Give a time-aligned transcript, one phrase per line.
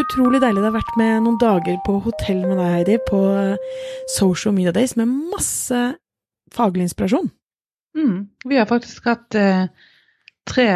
[0.00, 3.18] Så utrolig deilig det har vært med noen dager på hotell med deg, Heidi, på
[3.36, 5.80] eh, Social Media Days med masse
[6.56, 7.28] faglig inspirasjon.
[7.98, 8.22] Mm.
[8.48, 9.66] Vi har faktisk hatt eh,
[10.48, 10.68] tre,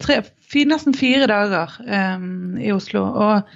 [0.00, 0.16] tre
[0.64, 2.24] nesten fire dager eh,
[2.64, 3.04] i Oslo.
[3.04, 3.52] Og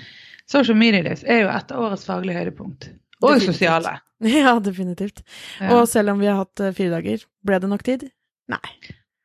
[0.53, 2.91] Social Media Days er jo et av årets faglige høydepunkt.
[3.23, 3.55] Og Definitivt.
[3.55, 3.97] sosiale.
[4.45, 5.25] Ja, definitivt.
[5.57, 5.79] Ja.
[5.79, 8.11] Og selv om vi har hatt eh, fire dager, ble det nok tid?
[8.53, 8.77] Nei.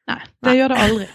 [0.07, 1.07] Nei, det gjør det aldri.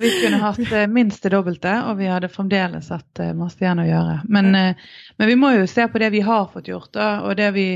[0.00, 3.82] Vi kunne hatt eh, minst det dobbelte, og vi hadde fremdeles hatt eh, masse igjen
[3.82, 4.16] å gjøre.
[4.32, 4.88] Men, eh,
[5.20, 7.66] men vi må jo se på det vi har fått gjort, og det vi,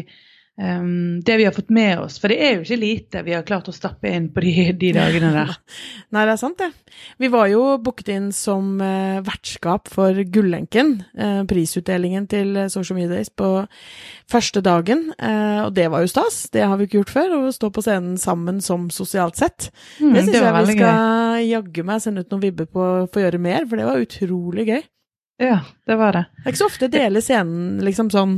[0.61, 2.19] ehm, det vi har fått med oss.
[2.21, 4.93] For det er jo ikke lite vi har klart å stappe inn på de, de
[4.97, 5.55] dagene der.
[6.15, 6.71] Nei, det er sant, det.
[7.23, 12.99] Vi var jo booket inn som uh, vertskap for Gullenken, uh, prisutdelingen til eh, Social
[12.99, 13.51] Media Days på
[14.31, 16.47] første dagen, Uh, og det var jo stas.
[16.53, 19.69] Det har vi ikke gjort før, å stå på scenen sammen som sosialt sett.
[20.01, 23.25] Mm, det syns jeg vi skal jaggu meg sende ut noen vibber på for å
[23.27, 24.81] gjøre mer, for det var utrolig gøy.
[25.41, 26.25] Ja, det var det.
[26.37, 28.35] Det er ikke så ofte dele scenen liksom sånn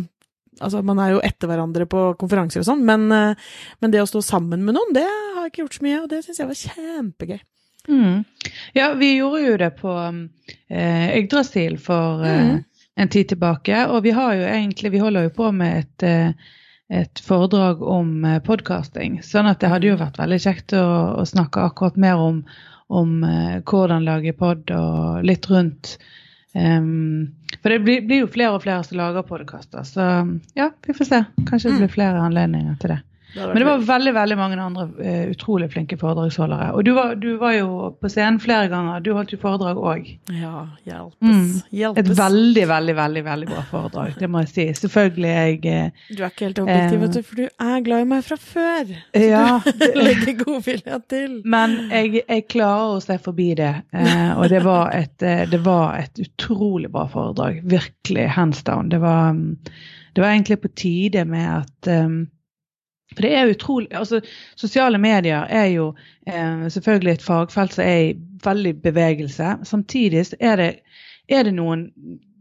[0.61, 3.34] Altså, man er jo etter hverandre på konferanser og sånn, men, eh,
[3.81, 6.08] men det å stå sammen med noen, det har jeg ikke gjort så mye, og
[6.12, 7.41] det syns jeg var kjempegøy.
[7.89, 8.25] Mm.
[8.77, 9.95] Ja, vi gjorde jo det på
[10.70, 12.64] eh, Yggdrasil for eh, Mhm.
[12.97, 16.33] en tid tilbake, og vi har jo egentlig, vi holder jo på med et, eh,
[16.91, 18.45] et foredrag om podkasting.
[18.45, 22.45] podcasting, sånn at det hadde jo vært veldig kjekt å, å snakke akkurat mer om,
[22.91, 25.97] om eh, hvordan lage pod og litt rundt.
[26.55, 27.33] Em,
[27.63, 30.09] for det blir, blir jo flere og flere som lager podkaster, så
[30.59, 31.25] ja, vi får se.
[31.49, 33.01] Kanskje det blir flere anledninger til det.
[33.37, 36.71] Men det var veldig veldig mange andre uh, utrolig flinke foredragsholdere.
[36.77, 39.01] Og du var, du var jo på scenen flere ganger.
[39.05, 40.11] Du holdt jo foredrag òg.
[40.37, 41.63] Ja, hjelpes.
[41.73, 41.97] Mm.
[42.03, 44.67] Et veldig, veldig veldig, veldig bra foredrag, det må jeg si.
[44.83, 48.05] Selvfølgelig jeg uh, Du er ikke helt objektiv, uh, vet du, for du er glad
[48.05, 48.92] i meg fra før.
[49.17, 51.41] Så Ja, du legger godvilja til.
[51.45, 53.73] Men jeg, jeg klarer å se forbi det.
[54.37, 57.63] Og det var, et, det var et utrolig bra foredrag.
[57.65, 58.89] Virkelig hands down.
[58.89, 59.57] Det var, um,
[60.13, 62.27] det var egentlig på tide med at um,
[63.14, 64.20] For det er utrolig altså
[64.56, 65.95] Sosiale medier er jo
[66.27, 68.12] eh, selvfølgelig et fagfelt som er i
[68.45, 69.56] veldig bevegelse.
[69.64, 70.70] Samtidig er det,
[71.28, 71.89] er det noen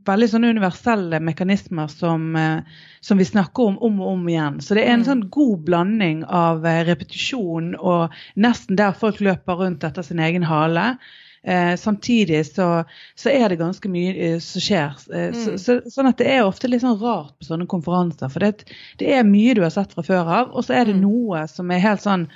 [0.08, 2.62] veldig sånne universelle mekanismer som, eh,
[3.06, 4.62] som vi snakker om om og om igjen.
[4.62, 5.10] Så det er en Mm.
[5.10, 10.44] sånn god blanding av eh, repetisjon og nesten der folk løper rundt etter sin egen
[10.44, 10.98] hale.
[11.44, 12.84] Eh, samtidig så,
[13.18, 15.00] så er det ganske mye eh, som skjer.
[15.10, 15.58] Eh, Mm.
[15.58, 18.30] så, sånn at det er ofte litt sånn rart på sånne konferanser.
[18.30, 18.68] For det,
[19.02, 21.02] det er mye du har sett fra før av, og så er det Mm.
[21.08, 22.28] noe som er helt sånn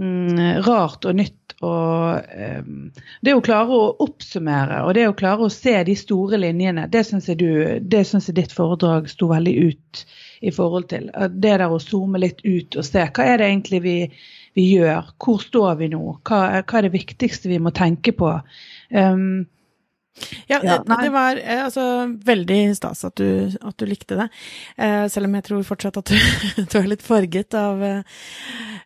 [0.00, 1.36] mm, rart og nytt.
[1.60, 2.62] Og eh,
[3.20, 7.02] det å klare å oppsummere og det å klare å se de store linjene, det
[7.04, 10.04] syns jeg, du- det synes jeg ditt foredrag sto veldig ut
[10.40, 11.10] i forhold til.
[11.12, 13.96] Det der å zoome litt ut og se hva er det egentlig vi,
[14.60, 18.34] vi gjør, hvor står vi nå, hva, hva er det viktigste vi må tenke på.
[18.92, 19.46] Um,
[20.50, 21.84] Ja, Ja, det, det var eh, altså
[22.26, 24.28] veldig stas at du, at du likte det.
[24.76, 26.16] Eh, selv om jeg tror fortsatt at du,
[26.70, 28.02] du er litt farget av, eh,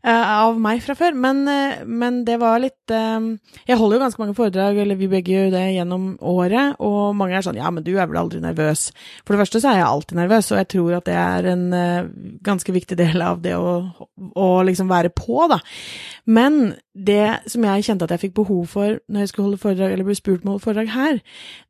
[0.05, 1.17] av meg fra før.
[1.19, 3.28] Men, eh, men det var litt eh,
[3.69, 7.39] Jeg holder jo ganske mange foredrag, eller vi begge gjør det gjennom året, og mange
[7.39, 8.89] er sånn Ja, men du er vel aldri nervøs?
[9.25, 11.67] For det første så er jeg alltid nervøs, og jeg tror at det er en
[11.77, 12.11] eh,
[12.44, 13.77] ganske viktig del av det å,
[14.39, 15.61] å liksom være på, da.
[16.27, 19.94] Men det som jeg kjente at jeg fikk behov for når jeg skulle holde foredrag,
[19.94, 21.19] eller ble spurt om å holde foredrag her,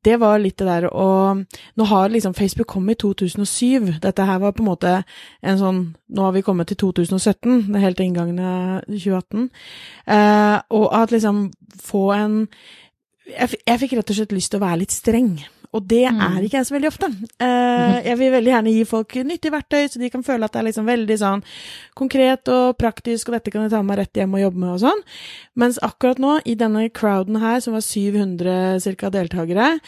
[0.05, 4.01] det var litt det der å Nå har liksom Facebook kommet i 2007.
[4.03, 4.95] Dette her var på en måte
[5.43, 5.81] en sånn
[6.15, 9.49] Nå har vi kommet til 2017, det er helt til inngangen av 2018.
[10.15, 11.49] Eh, og at liksom
[11.83, 12.37] få en
[13.27, 15.37] jeg, jeg fikk rett og slett lyst til å være litt streng.
[15.75, 16.21] Og det Mm.
[16.23, 17.07] er ikke jeg så veldig ofte.
[17.43, 20.61] Uh, jeg vil veldig gjerne gi folk nyttig verktøy, så de kan føle at det
[20.61, 21.43] er liksom veldig sånn
[21.99, 24.75] konkret og praktisk, og dette kan jeg ta med meg rett hjem og jobbe med
[24.77, 25.03] og sånn.
[25.57, 29.11] Mens akkurat nå, i denne crowden her, som var 700 ca.
[29.11, 29.81] deltakere,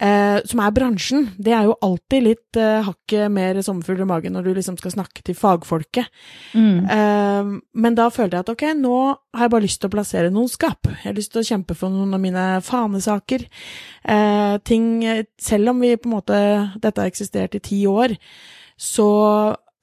[0.00, 4.36] eh, som er bransjen, det er jo alltid litt eh, hakket mer sommerfugl i magen
[4.36, 6.10] når du liksom skal snakke til fagfolket.
[6.54, 6.78] mm.
[6.96, 8.96] Eh, men da følte jeg at ok, nå
[9.36, 10.88] har jeg bare lyst til å plassere noen skap.
[10.88, 13.46] Jeg har lyst til å kjempe for noen av mine fanesaker.
[14.04, 14.86] Eh, ting
[15.40, 16.36] Selv om vi på en måte
[16.80, 18.14] Dette har eksistert i ti år,
[18.76, 19.08] så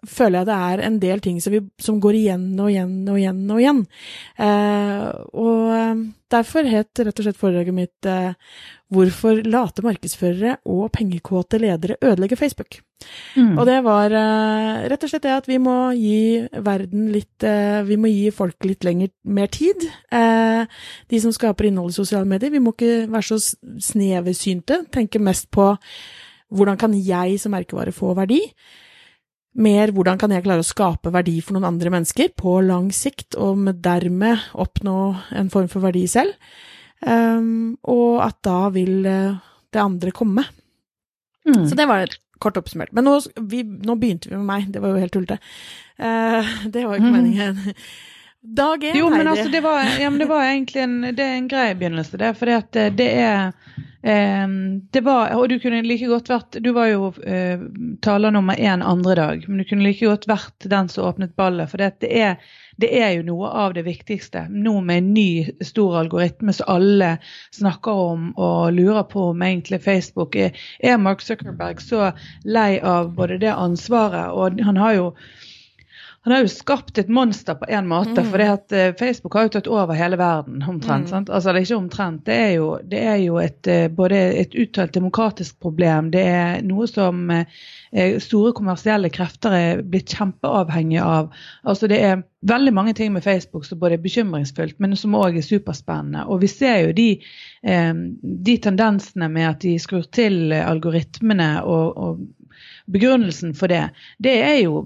[0.09, 3.19] føler jeg det er en del ting som, vi, som går igjen og igjen og
[3.19, 3.81] igjen og igjen.
[4.37, 5.07] Eh,
[5.39, 8.33] og eh, derfor het rett og slett foredraget mitt eh,
[8.93, 12.81] 'Hvorfor late markedsførere og pengekåte ledere ødelegger Facebook'.
[13.35, 13.57] Mm.
[13.57, 17.81] Og det var eh, rett og slett det at vi må gi verden litt eh,
[17.87, 19.87] Vi må gi folk litt lenger, mer tid.
[20.11, 20.65] Eh,
[21.09, 22.53] de som skaper innhold i sosiale medier.
[22.53, 23.39] Vi må ikke være så
[23.81, 24.83] sneversynte.
[24.93, 25.73] Tenke mest på
[26.53, 28.43] hvordan kan jeg som merkevare få verdi?
[29.55, 33.35] Mer hvordan kan jeg klare å skape verdi for noen andre mennesker på lang sikt,
[33.37, 34.95] og med dermed oppnå
[35.37, 36.33] en form for verdi selv.
[37.05, 39.35] Um, og at da vil eh,
[39.75, 40.45] det andre komme.
[41.45, 41.65] Mm.
[41.67, 42.07] Så det var
[42.43, 42.93] kort oppsummert.
[42.95, 43.17] Men nå,
[43.51, 45.37] vi, nå begynte vi med meg, det var jo helt tullete.
[45.99, 47.19] Eh, det var jo ikke Mhm.
[47.19, 47.75] meningen.
[48.43, 51.37] Dag én, Jo, men altså, det var, ja, men det var egentlig en, det er
[51.37, 52.33] en grei begynnelse, det.
[52.35, 53.53] For det, det er
[54.03, 54.47] eh,
[54.91, 57.61] Det var Og du kunne like godt vært Du var jo eh,
[58.03, 61.71] taler nummer én andre dag, men du kunne like godt vært den som åpnet ballet.
[61.71, 62.35] For det, det, er,
[62.83, 64.49] det er jo noe av det viktigste.
[64.51, 65.29] Nå med en ny
[65.63, 67.13] stor algoritme som alle
[67.55, 70.51] snakker om og lurer på om egentlig Facebook er,
[70.83, 72.11] er Mark Zuckerberg så
[72.43, 75.07] lei av både det ansvaret, og han har jo
[76.23, 78.29] han har jo skapt et monster på en måte, Mm.
[78.31, 81.11] for eh, Facebook har jo tatt over hele verden omtrent.
[81.11, 81.25] Mm.
[81.27, 84.55] Altså det er ikke omtrent, det er jo, det er jo et, eh, både et
[84.55, 91.29] uttalt demokratisk problem, det er noe som eh, store kommersielle krefter er blitt kjempeavhengige av.
[91.67, 95.37] Altså Det er veldig mange ting med Facebook som både er bekymringsfullt, men som òg
[95.37, 96.23] er superspennende.
[96.27, 97.19] Og vi ser jo de,
[98.47, 102.19] de tendensene med at de skrur til algoritmene og, og
[102.91, 103.89] begrunnelsen for det,
[104.23, 104.85] det er jo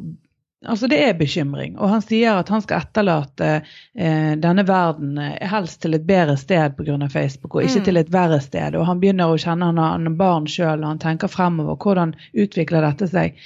[0.65, 1.75] Altså Det er bekymring.
[1.77, 3.49] Og han sier at han skal etterlate
[3.93, 6.97] eh, denne verden eh, helst til et bedre sted pga.
[7.13, 7.85] Facebook, og ikke Mm.
[7.85, 8.75] til et verre sted.
[8.75, 11.77] Og han begynner å kjenne han har han har barn sjøl, og han tenker fremover.
[11.77, 13.37] Hvordan utvikler dette seg?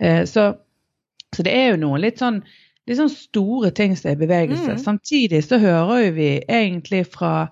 [0.00, 0.54] Eh, så,
[1.36, 2.40] så det er jo noen litt sånn,
[2.88, 4.78] litt sånn store ting som er i bevegelse.
[4.78, 4.78] Mm.
[4.88, 7.50] Samtidig så hører jo vi egentlig fra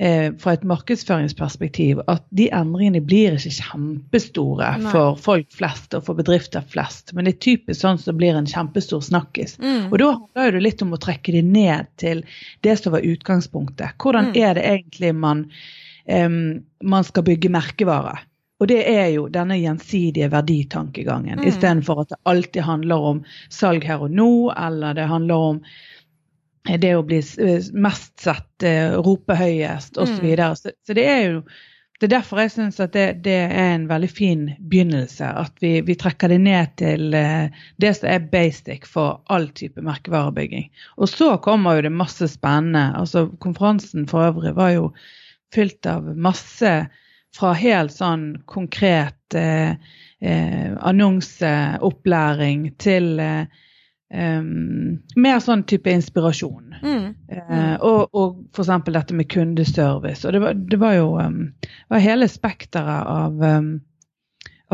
[0.00, 4.90] eh, fra et markedsføringsperspektiv at de endringene blir ikke kjempestore Nei.
[4.92, 8.46] for folk flest og for bedrifter flest, men det er typisk sånn som blir en
[8.48, 9.56] kjempestor snakkis.
[9.58, 9.90] Mm.
[9.92, 12.22] Og da handler det litt om å trekke det ned til
[12.66, 13.96] det som var utgangspunktet.
[13.98, 14.36] Hvordan Mm.
[14.36, 15.50] er det egentlig man,
[16.06, 16.28] eh,
[16.82, 18.18] man skal bygge merkevare?
[18.60, 21.46] Og det er jo denne gjensidige verditankegangen, Mm.
[21.46, 25.60] istedenfor at det alltid handler om salg her og nå, eller det handler om
[26.76, 30.12] det å bli eh, mest sett, eh, rope høyest osv.
[30.14, 30.26] Så, Mm.
[30.26, 30.56] videre.
[30.56, 31.42] så Så det er jo
[32.00, 35.24] det er derfor jeg syns at det, det er en veldig fin begynnelse.
[35.24, 37.48] At vi, vi trekker det ned til eh,
[37.82, 40.68] det som er basic for all type merkevarebygging.
[40.98, 42.92] Og så kommer jo det masse spennende.
[42.94, 44.92] altså Konferansen for øvrig var jo
[45.52, 46.86] fylt av masse
[47.34, 49.74] fra helt sånn konkret eh,
[50.22, 53.46] eh, annonseopplæring til eh,
[54.14, 56.76] em, mer sånn type inspirasjon.
[56.82, 57.08] Mm.
[57.32, 58.72] Uh, og, og f.eks.
[58.88, 60.26] dette med kundeservice.
[60.26, 61.42] Og det var, det var jo um,
[61.92, 63.72] var hele spekteret av um,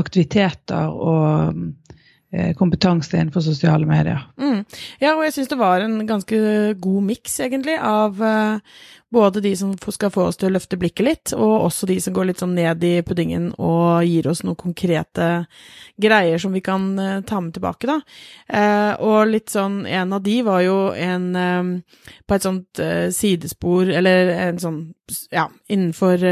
[0.01, 1.67] aktiviteter og um,
[2.59, 4.25] kompetanse innenfor sosiale medier.
[4.41, 4.65] Mm.
[5.03, 6.39] Ja, og jeg syns det var en ganske
[6.83, 8.77] god miks, egentlig, av eh,
[9.15, 12.15] både de som skal få oss til å løfte blikket litt, og også de som
[12.17, 15.29] går litt sånn ned i puddingen og gir oss noen konkrete
[16.01, 18.01] greier som vi kan eh, ta med tilbake, da.
[18.49, 21.71] Eh, og litt sånn En av de var jo en eh,
[22.27, 24.83] på et sånt eh, sidespor, eller en sånn
[25.31, 26.23] Ja, innenfor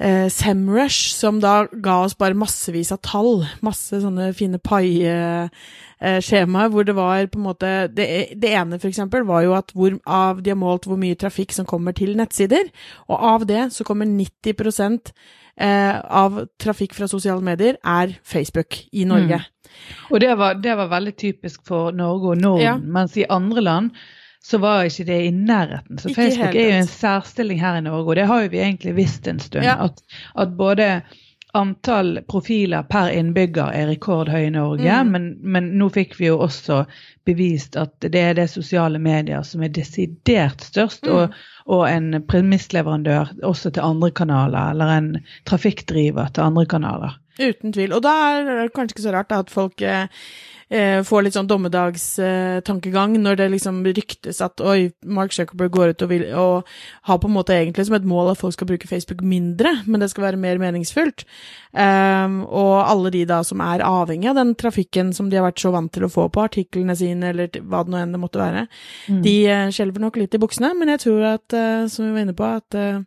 [0.00, 3.46] eh, eh, Semrush, som da ga oss bare massevis av tall.
[3.62, 9.24] Masse sånne fine pai-skjemaer hvor det var på en måte Det, det ene, for eksempel,
[9.24, 12.64] var jo at hvor, av de har målt hvor mye trafikk som kommer til nettsider,
[13.08, 15.12] og av det så kommer 90
[15.56, 19.40] eh, av trafikk fra sosiale medier er Facebook i Norge.
[20.10, 22.76] Og det var, det var veldig typisk for Norge og Norden, Ja.
[22.76, 23.90] mens i andre land
[24.44, 25.98] så var ikke det i nærheten.
[25.98, 28.96] Så Facebook er jo en særstilling her i Norge, og det har jo vi egentlig
[28.98, 29.64] visst en stund.
[29.64, 29.78] Ja.
[29.86, 30.02] At,
[30.36, 30.88] at både
[31.54, 35.10] antall profiler per innbygger er rekordhøy i Norge, Mm.
[35.14, 36.80] men, men nå fikk vi jo også
[37.24, 41.14] bevist at det er det sosiale medier som er desidert størst, Mm.
[41.14, 41.34] og,
[41.66, 45.12] og en premissleverandør også til andre kanaler, eller en
[45.46, 47.20] trafikkdriver til andre kanaler.
[47.40, 47.92] Uten tvil.
[47.96, 50.06] Og da er det kanskje ikke så rart da, at folk eh,
[51.06, 56.10] får litt sånn dommedagstankegang når det liksom ryktes at oi, Mark Zuckerberg går ut og,
[56.10, 56.70] vil, og
[57.08, 60.02] har på en måte egentlig som et mål at folk skal bruke Facebook mindre, men
[60.02, 61.24] det skal være mer meningsfullt.
[61.74, 65.62] Ehm, og alle de da som er avhengig av den trafikken som de har vært
[65.62, 68.42] så vant til å få på artiklene sine, eller hva det nå enn det måtte
[68.42, 68.66] være,
[69.08, 69.22] Mm.
[69.22, 72.22] de eh, skjelver nok litt i buksene, men jeg tror at, eh, som vi var
[72.24, 73.00] inne på, at eh,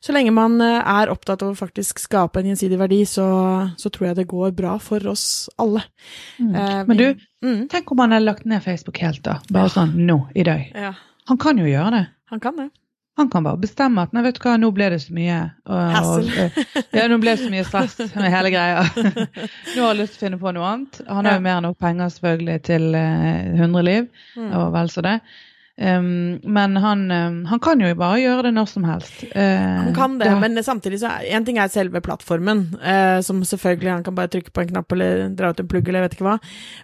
[0.00, 3.90] så lenge man eh, er opptatt av å faktisk skape en gjensidig verdi, så, så
[3.90, 5.82] tror jeg det går bra for oss alle.
[6.38, 6.54] Mm.
[6.54, 7.09] Eh, Men du,
[7.44, 9.38] mm, Tenk om han hadde lagt ned Facebook helt, da.
[9.52, 10.66] Bare sånn nå, i dag.
[10.74, 10.94] ja,
[11.28, 12.06] Han kan jo gjøre det.
[12.30, 12.68] han kan det.
[13.18, 15.76] Han kan bare bestemme at nei, vet du hva, nå ble det så mye og,
[15.76, 16.30] og,
[16.96, 18.84] Ja, nå ble det så mye stress med hele greia.
[19.74, 21.00] Nå har jeg lyst til å finne på noe annet.
[21.08, 24.52] Han har jo mer enn nok penger selvfølgelig til eh, 100 liv, Mm.
[24.56, 25.16] og vel så det.
[25.80, 29.22] Um, men han, um, han kan jo bare gjøre det når som helst.
[29.32, 33.20] Uh, Han kan det, da- men samtidig så er en ting er selve plattformen, uh,
[33.24, 36.02] som selvfølgelig han kan bare trykke på en knapp eller dra ut en plugg eller
[36.02, 36.38] jeg vet ikke hva,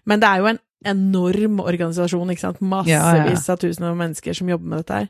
[0.07, 2.61] men det er jo en enorm organisasjon, ikke sant.
[2.63, 5.09] Massevis av tusener av mennesker som jobber med dette her.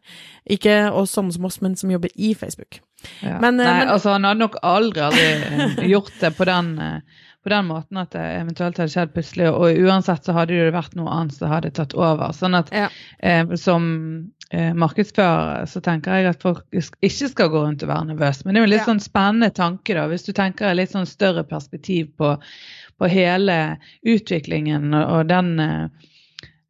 [0.57, 2.81] Ikke oss sånne som oss, men som jobber i Facebook.
[3.23, 3.39] Ja.
[3.43, 7.01] Men, eh, Nei, men- altså han hadde nok aldri, aldri gjort det på den, eh,
[7.47, 9.47] på den måten at det eventuelt hadde skjedd plutselig.
[9.55, 12.33] Og uansett så hadde det vært noe annet som hadde tatt over.
[12.35, 12.89] Sånn at Ja.
[13.23, 13.87] eh, som
[14.51, 18.45] eh, markedsfører så tenker jeg at folk ikke skal gå rundt og være nervøse.
[18.47, 18.91] Men det er jo en litt Ja.
[18.93, 22.37] sånn spennende tanke, da, hvis du tenker et litt sånn større perspektiv på,
[22.99, 25.89] på hele utviklingen og, og den eh,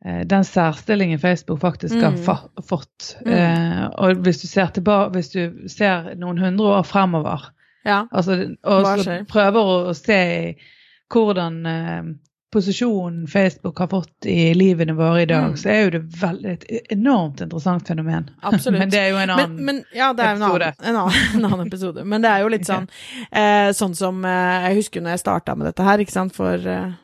[0.06, 2.62] den særstillingen Facebook faktisk har Mm.
[2.62, 3.16] fått.
[3.26, 3.32] Mm.
[3.32, 7.48] Eh, og hvis du ser tilbake, hvis du ser noen hundre år fremover,
[7.86, 8.02] Ja.
[8.10, 8.86] altså, og
[9.30, 10.20] prøver å, se
[11.12, 12.08] hvordan eh,
[12.56, 15.56] posisjonen Facebook har fått i livene våre i dag, Mm.
[15.60, 18.30] så er jo det veldig, et enormt interessant fenomen.
[18.42, 18.78] Absolutt.
[18.82, 20.88] Men det er jo en annen Men, men ja, det er jo en annen, episode.
[20.88, 22.04] en, annen, en annen episode.
[22.04, 22.86] Men det er jo litt sånn
[23.30, 26.54] eh, Sånn som eh, Jeg husker når jeg starta med dette her, ikke sant, for
[26.54, 26.94] eh,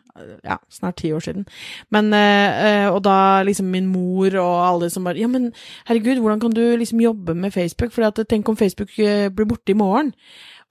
[0.45, 1.47] ja, snart ti år siden.
[1.95, 5.51] Men eh, eh, Og da liksom min mor og alle som bare Ja, men
[5.89, 7.93] herregud, hvordan kan du liksom jobbe med Facebook?
[7.93, 10.15] For tenk om Facebook eh, blir borte i morgen?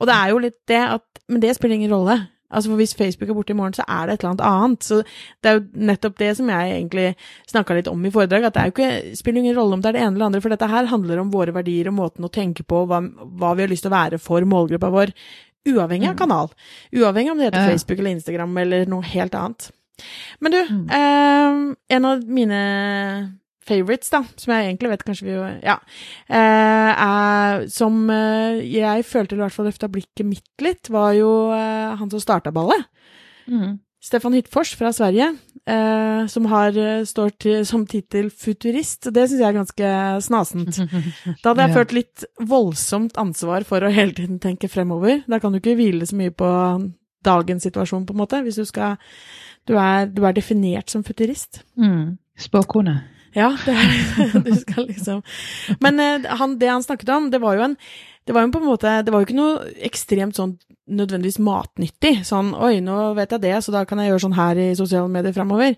[0.02, 2.16] Og det er jo litt det at Men det spiller ingen rolle.
[2.52, 4.84] Altså for Hvis Facebook er borte i morgen, så er det et eller annet annet.
[4.84, 5.04] Så
[5.42, 7.16] Det er jo nettopp det som jeg egentlig
[7.48, 9.88] snakka litt om i foredrag, at det er jo ikke, spiller ingen rolle om det
[9.88, 12.32] er det ene eller andre, for dette her handler om våre verdier og måten å
[12.34, 13.00] tenke på, hva,
[13.40, 15.14] hva vi har lyst til å være for målgruppa vår,
[15.66, 16.20] uavhengig av Mm.
[16.20, 16.52] kanal.
[16.92, 19.72] Uavhengig om det heter Facebook eller Instagram eller noe helt annet.
[20.42, 20.90] Men du, Mm.
[20.90, 23.38] eh, en av mine
[23.68, 25.78] favorites, da, som jeg egentlig vet kanskje vi jo Ja.
[26.30, 31.52] Eh, er, som eh, jeg følte i hvert fall løfta blikket mitt litt, var jo
[31.56, 32.86] eh, han som starta ballet.
[33.48, 33.80] Mm.
[34.02, 35.28] Stefan Hyttfors fra Sverige,
[35.70, 39.12] eh, som har, eh, står til, som tittel 'futurist'.
[39.14, 40.80] Det syns jeg er ganske snasent.
[41.44, 45.24] Da hadde jeg følt litt voldsomt ansvar for å hele tiden tenke fremover.
[45.28, 46.50] Da kan du ikke hvile så mye på
[47.24, 48.98] dagens situasjon, på en måte, hvis du skal
[49.68, 51.62] Du er, du er definert som futurist.
[51.78, 52.18] Mm.
[52.36, 53.04] Spåkone.
[53.38, 55.22] Ja, det er Du skal liksom
[55.84, 57.78] Men eh, han, det han snakket om, det var jo en
[58.28, 60.52] det var jo på en måte, det var jo ikke noe ekstremt sånn
[60.94, 62.20] nødvendigvis matnyttig.
[62.28, 65.10] Sånn oi, nå vet jeg det, så da kan jeg gjøre sånn her i sosiale
[65.10, 65.74] medier framover.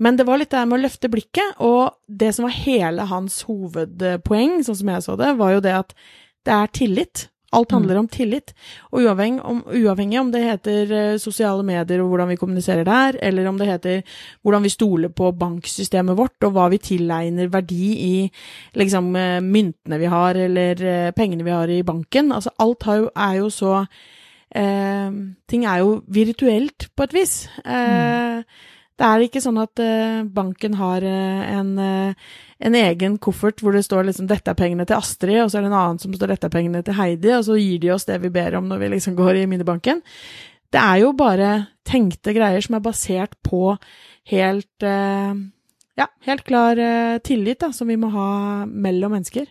[0.00, 3.40] Men det var litt det med å løfte blikket, og det som var hele hans
[3.48, 5.96] hovedpoeng, sånn som jeg så det, var jo det at
[6.48, 7.24] det er tillit.
[7.50, 8.52] Alt handler om tillit.
[8.92, 13.18] Og uavhengig om, uavhengig om det heter eh, sosiale medier og hvordan vi kommuniserer der,
[13.26, 17.90] eller om det heter hvordan vi stoler på banksystemet vårt, og hva vi tilegner verdi
[18.06, 18.14] i
[18.78, 22.30] liksom eh, myntene vi har, eller eh, pengene vi har i banken.
[22.36, 23.74] Altså alt jo, er jo så
[24.54, 25.10] eh,
[25.50, 27.34] Ting er jo virtuelt, på et vis.
[27.66, 28.44] Eh,
[29.00, 33.72] Det er ikke sånn at eh, banken har eh, en, eh, en egen koffert hvor
[33.72, 36.12] det står liksom 'dette er pengene til Astrid', og så er det en annen som
[36.12, 38.68] står 'dette er pengene til Heidi', og så gir de oss det vi ber om
[38.68, 40.02] når vi liksom går i minibanken.
[40.70, 43.72] Det er jo bare tenkte greier som er basert på
[44.28, 46.78] helt ja, helt klar
[47.24, 49.48] tillit da, som vi må ha mellom mennesker.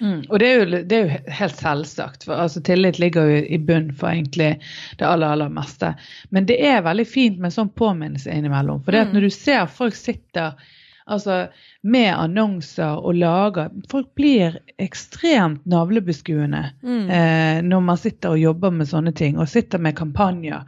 [0.00, 0.22] Mm.
[0.30, 3.58] Og det er, jo, det er jo helt selvsagt, for altså, tillit ligger jo i
[3.58, 4.54] bunn for egentlig
[4.98, 5.94] det aller, aller meste.
[6.30, 8.82] Men det er veldig fint med sånn påminnelse innimellom.
[8.84, 9.14] For det at Mm.
[9.18, 10.54] når du ser folk sitter
[11.10, 11.48] altså,
[11.82, 17.10] med annonser og lager Folk blir ekstremt navlebeskuende Mm.
[17.10, 20.62] eh, når man sitter og jobber med sånne ting, og sitter med kampanjer.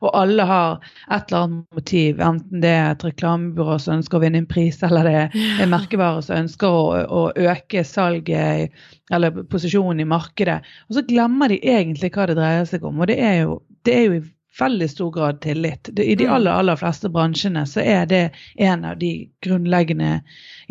[0.00, 0.78] Og alle har
[1.10, 4.80] et eller annet motiv, enten det er et reklamebyrå som ønsker å vinne en pris,
[4.86, 8.74] eller det er en merkevare som ønsker å, å øke salget
[9.10, 10.60] eller posisjonen i markedet.
[10.88, 12.98] Og så glemmer de egentlig hva det dreier seg om.
[13.00, 14.26] Og det er jo, det er jo i
[14.58, 15.88] veldig stor grad tillit.
[15.94, 16.32] Det, I de Mm.
[16.34, 18.22] aller, aller fleste bransjene så er det
[18.58, 20.16] en av de grunnleggende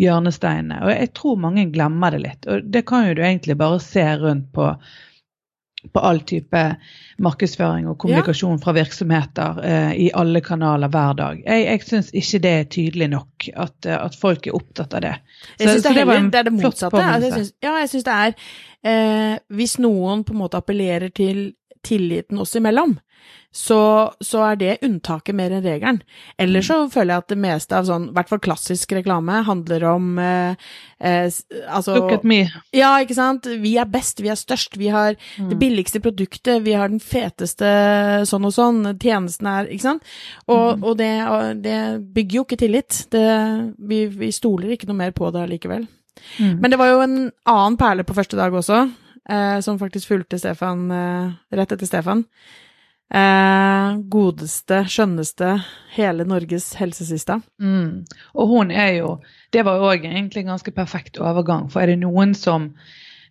[0.01, 0.81] hjørnesteinene.
[0.83, 2.47] Og jeg tror mange glemmer det litt.
[2.51, 4.73] Og det kan jo du egentlig bare se rundt på
[5.93, 6.61] på all type
[7.23, 11.43] markedsføring og kommunikasjon fra virksomheter eh, i alle kanaler hver dag.
[11.45, 15.05] Jeg, jeg syns ikke det er tydelig nok at, eh, at folk er opptatt av
[15.05, 15.13] det.
[15.59, 17.03] Jeg Så- syns det, det, det er det motsatte.
[17.03, 18.33] Altså, jeg synes, ja, jeg syns det er
[18.87, 21.53] eh, Hvis noen på en måte appellerer til
[21.85, 22.97] tilliten oss imellom,
[23.57, 26.01] så, så er det unntaket mer enn regelen.
[26.37, 29.85] Ellers så føler jeg at det meste av sånn, i hvert fall klassisk reklame, handler
[29.89, 30.67] om eh,
[30.99, 32.43] eh, altså Look at me.
[32.75, 33.49] Ja, ikke sant.
[33.63, 35.49] Vi er best, vi er størst, vi har Mm.
[35.49, 37.67] det billigste produktet, vi har den feteste
[38.29, 40.03] sånn og sånn, tjenesten er Ikke sant?
[40.47, 40.83] Og, mm.
[40.83, 41.79] og, det, og det
[42.13, 43.01] bygger jo ikke tillit.
[43.13, 43.25] Det,
[43.77, 45.87] vi, vi stoler ikke noe mer på det allikevel.
[46.39, 46.57] Mm.
[46.61, 47.17] Men det var jo en
[47.49, 48.85] annen perle på første dag også,
[49.61, 52.23] som faktisk fulgte Stefan eh, rett etter Stefan.
[53.13, 55.53] Eh, godeste, skjønneste,
[55.95, 57.39] hele Norges helsesista.
[57.61, 58.03] Mm.
[58.35, 59.17] Og hun er jo
[59.51, 61.69] Det var jo òg egentlig en ganske perfekt overgang.
[61.71, 62.73] For er det noen som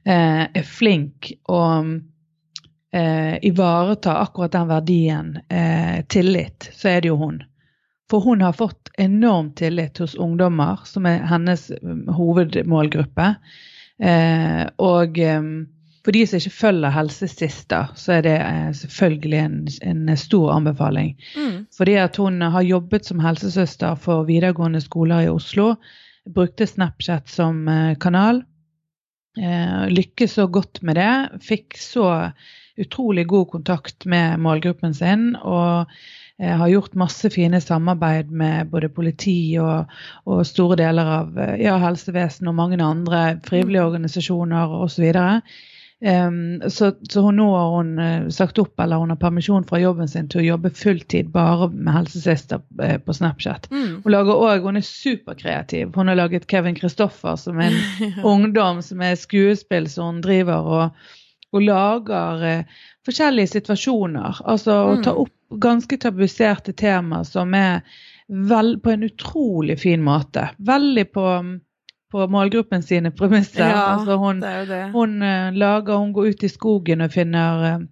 [0.07, 1.99] eh, er flink og
[2.97, 7.43] eh, ivareta akkurat den verdien, eh, tillit, så er det jo hun.
[8.11, 13.35] For hun har fått enorm tillit hos ungdommer, som er hennes um, hovedmålgruppe.
[13.99, 15.19] Eh, og
[16.07, 21.17] for de som ikke følger Helsesista, så er det eh, selvfølgelig en, en, stor anbefaling.
[21.35, 21.65] Mm.
[21.75, 25.73] Fordi at hun har jobbet som helsesøster for videregående skoler i Oslo.
[26.35, 28.45] Brukte Snapchat som eh, kanal.
[29.35, 31.43] Eh, lykkes så godt med det.
[31.43, 32.31] Fikk så
[32.79, 35.35] utrolig god kontakt med målgruppen sin.
[35.43, 35.91] og
[36.39, 39.89] har gjort masse fine samarbeid med både politi og,
[40.29, 43.87] og store deler av ja, helsevesenet og mange andre frivillige mm.
[43.89, 45.07] organisasjoner osv.
[46.05, 49.79] Um, så, så hun, nå har hun uh, sagt opp eller hun har permisjon fra
[49.81, 53.71] jobben sin til å jobbe fulltid bare med helsesøster uh, på Snapchat.
[53.73, 54.03] Mm.
[54.05, 55.95] Hun lager også, hun er superkreativ.
[55.97, 57.79] Hun har laget Kevin Christoffer som en
[58.35, 61.09] ungdom som er skuespill som hun driver og,
[61.57, 64.45] og lager uh, forskjellige situasjoner.
[64.45, 65.07] Altså mm.
[65.07, 67.81] ta opp ganske tabuserte temaer som er
[68.29, 70.51] vel, på en utrolig fin måte.
[70.59, 71.55] Veldig på um,
[72.13, 73.67] på målgruppen sine premisser.
[73.67, 74.83] Ja, altså hun, det er jo det.
[74.95, 77.85] Hun, uh, lager, hun går ut i skogen og finner uh,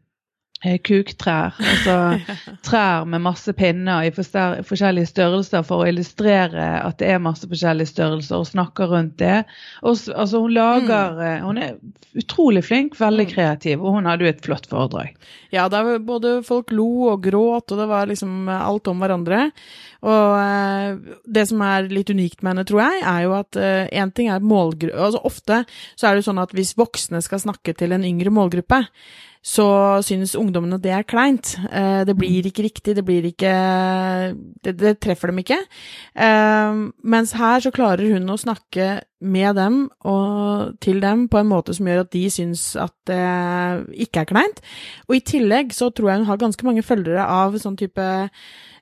[0.64, 1.52] Eh, kuktrær.
[1.60, 1.94] Altså
[2.66, 7.92] trær med masse pinner i forskjellige størrelser for å illustrere at det er masse forskjellige
[7.92, 9.42] størrelser, og snakker rundt det.
[9.82, 11.22] Og, altså, hun lager mm.
[11.24, 11.74] Eh, hun er
[12.16, 13.32] utrolig flink, veldig mm.
[13.34, 15.12] kreativ, og hun hadde jo et flott foredrag.
[15.52, 19.50] Ja, både folk lo og gråt, og det var liksom alt om hverandre.
[20.04, 24.12] Og eh, det som er litt unikt med henne, tror jeg, er jo at én
[24.14, 25.62] ting er målgruppe Altså ofte
[25.96, 28.84] så er det jo sånn at hvis voksne skal snakke til en yngre målgruppe,
[29.44, 31.52] så synes ungdommene det er kleint.
[31.68, 33.52] Eh, det blir ikke riktig, det blir ikke
[34.64, 35.58] Det, det treffer dem ikke.
[36.16, 41.50] Eh, mens her så klarer hun å snakke med dem og til dem på en
[41.50, 43.20] måte som gjør at de syns at det
[44.06, 44.64] ikke er kleint.
[45.08, 48.08] Og i tillegg så tror jeg hun har ganske mange følgere av sånn type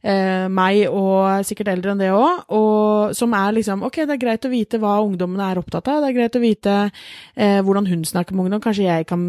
[0.03, 4.23] eh, meg og sikkert eldre enn det òg, og som er liksom Ok, det er
[4.23, 7.89] greit å vite hva ungdommene er opptatt av, det er greit å vite eh, hvordan
[7.91, 8.63] hun snakker med ungdom.
[8.65, 9.27] Kanskje jeg kan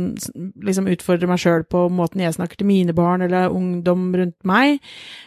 [0.66, 4.80] liksom utfordre meg sjøl på måten jeg snakker til mine barn eller ungdom rundt meg.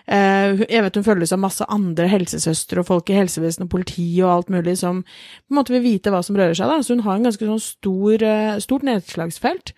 [0.07, 4.09] Eh, jeg vet hun følges av masse andre helsesøstre og folk i helsevesenet og politi
[4.23, 6.71] og alt mulig som på en måte vil vite hva som rører seg.
[6.71, 9.75] da, Så hun har en ganske sånn stor, eh, stort nedslagsfelt.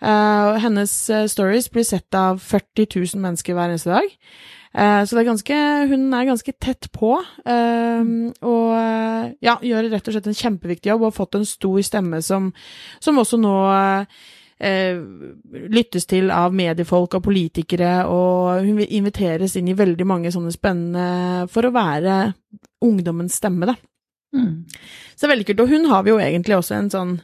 [0.00, 0.92] Uh, hennes
[1.28, 4.08] stories blir sett av 40 000 mennesker hver eneste dag.
[4.70, 5.60] Uh, så det er ganske,
[5.90, 8.66] hun er ganske tett på, og
[9.42, 12.52] ja, gjør rett og slett en kjempeviktig jobb og har fått en stor stemme som,
[13.02, 13.54] som også nå
[15.72, 21.48] lyttes til av mediefolk og politikere, og hun inviteres inn i veldig mange sånne spennende
[21.50, 22.18] for å være
[22.84, 23.76] ungdommens stemme, da.
[24.36, 24.64] Mm.
[25.14, 25.64] Så det er veldig kult.
[25.64, 27.16] Og hun har vi jo egentlig også en sånn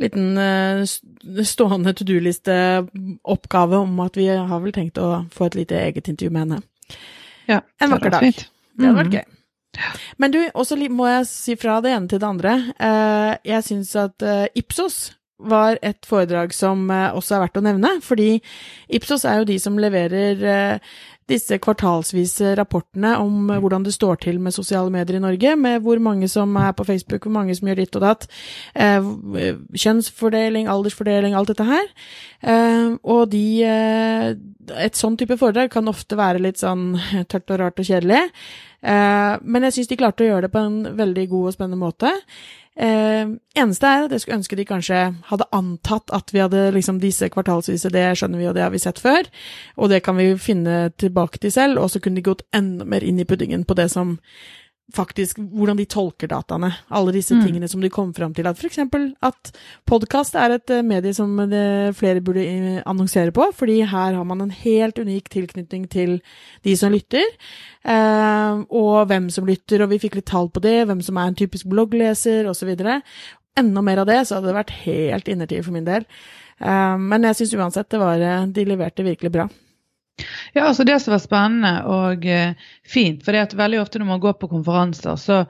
[0.00, 6.10] liten stående to do-liste-oppgave om at vi har vel tenkt å få et lite eget
[6.12, 6.60] intervju med henne.
[7.48, 8.26] Ja, en vakker dag.
[8.26, 8.46] Fint.
[8.76, 9.16] Det hadde vært mm.
[9.16, 9.36] gøy.
[10.16, 12.56] Men du, også må jeg si fra det ene til det andre.
[12.80, 17.66] Uh, jeg syns at uh, Ipsos var et foredrag som uh, også er verdt å
[17.66, 18.38] nevne, fordi
[18.88, 20.88] Ipsos er jo de som leverer
[21.30, 25.82] disse kvartalsvise rapportene om eh, hvordan det står til med sosiale medier i Norge, med
[25.84, 28.28] hvor mange som er på Facebook, hvor mange som gjør ditt og datt,
[28.74, 29.08] eh,
[29.74, 31.88] kjønnsfordeling, aldersfordeling, alt dette her.
[32.42, 36.96] Eh, og de eh, Et sånn type foredrag kan ofte være litt sånn
[37.30, 38.18] tørt og rart og kjedelig,
[38.82, 41.78] eh, men jeg syns de klarte å gjøre det på en veldig god og spennende
[41.78, 42.10] måte.
[42.76, 44.98] Eh, eneste er at jeg skulle ønske de kanskje
[45.30, 48.82] hadde antatt at vi hadde liksom disse kvartalsvise, det skjønner vi, og det har vi
[48.82, 49.24] sett før,
[49.80, 53.06] og det kan vi finne tilbake til selv, og så kunne de gått enda mer
[53.06, 54.18] inn i puddingen på det som
[54.94, 56.70] faktisk hvordan de tolker dataene.
[56.94, 57.42] Alle disse mm.
[57.42, 58.46] tingene som de kom fram til.
[58.46, 58.78] At f.eks.
[59.26, 59.50] at
[59.88, 64.28] podkast er et uh, medie som det, flere burde uh, annonsere på, fordi her har
[64.28, 66.20] man en helt unik tilknytning til
[66.66, 67.26] de som lytter,
[67.86, 71.36] og hvem som lytter, og vi fikk litt tall på det, hvem som er en
[71.38, 72.72] typisk bloggleser, osv.
[73.56, 76.08] Enda mer av det, så hadde det vært helt innertid for min del.
[76.58, 79.46] men jeg syns uansett det var De leverte virkelig bra.
[80.54, 82.54] Ja, altså Det som var spennende og eh,
[82.88, 85.42] fint, for det at veldig ofte når man går på konferanser, så,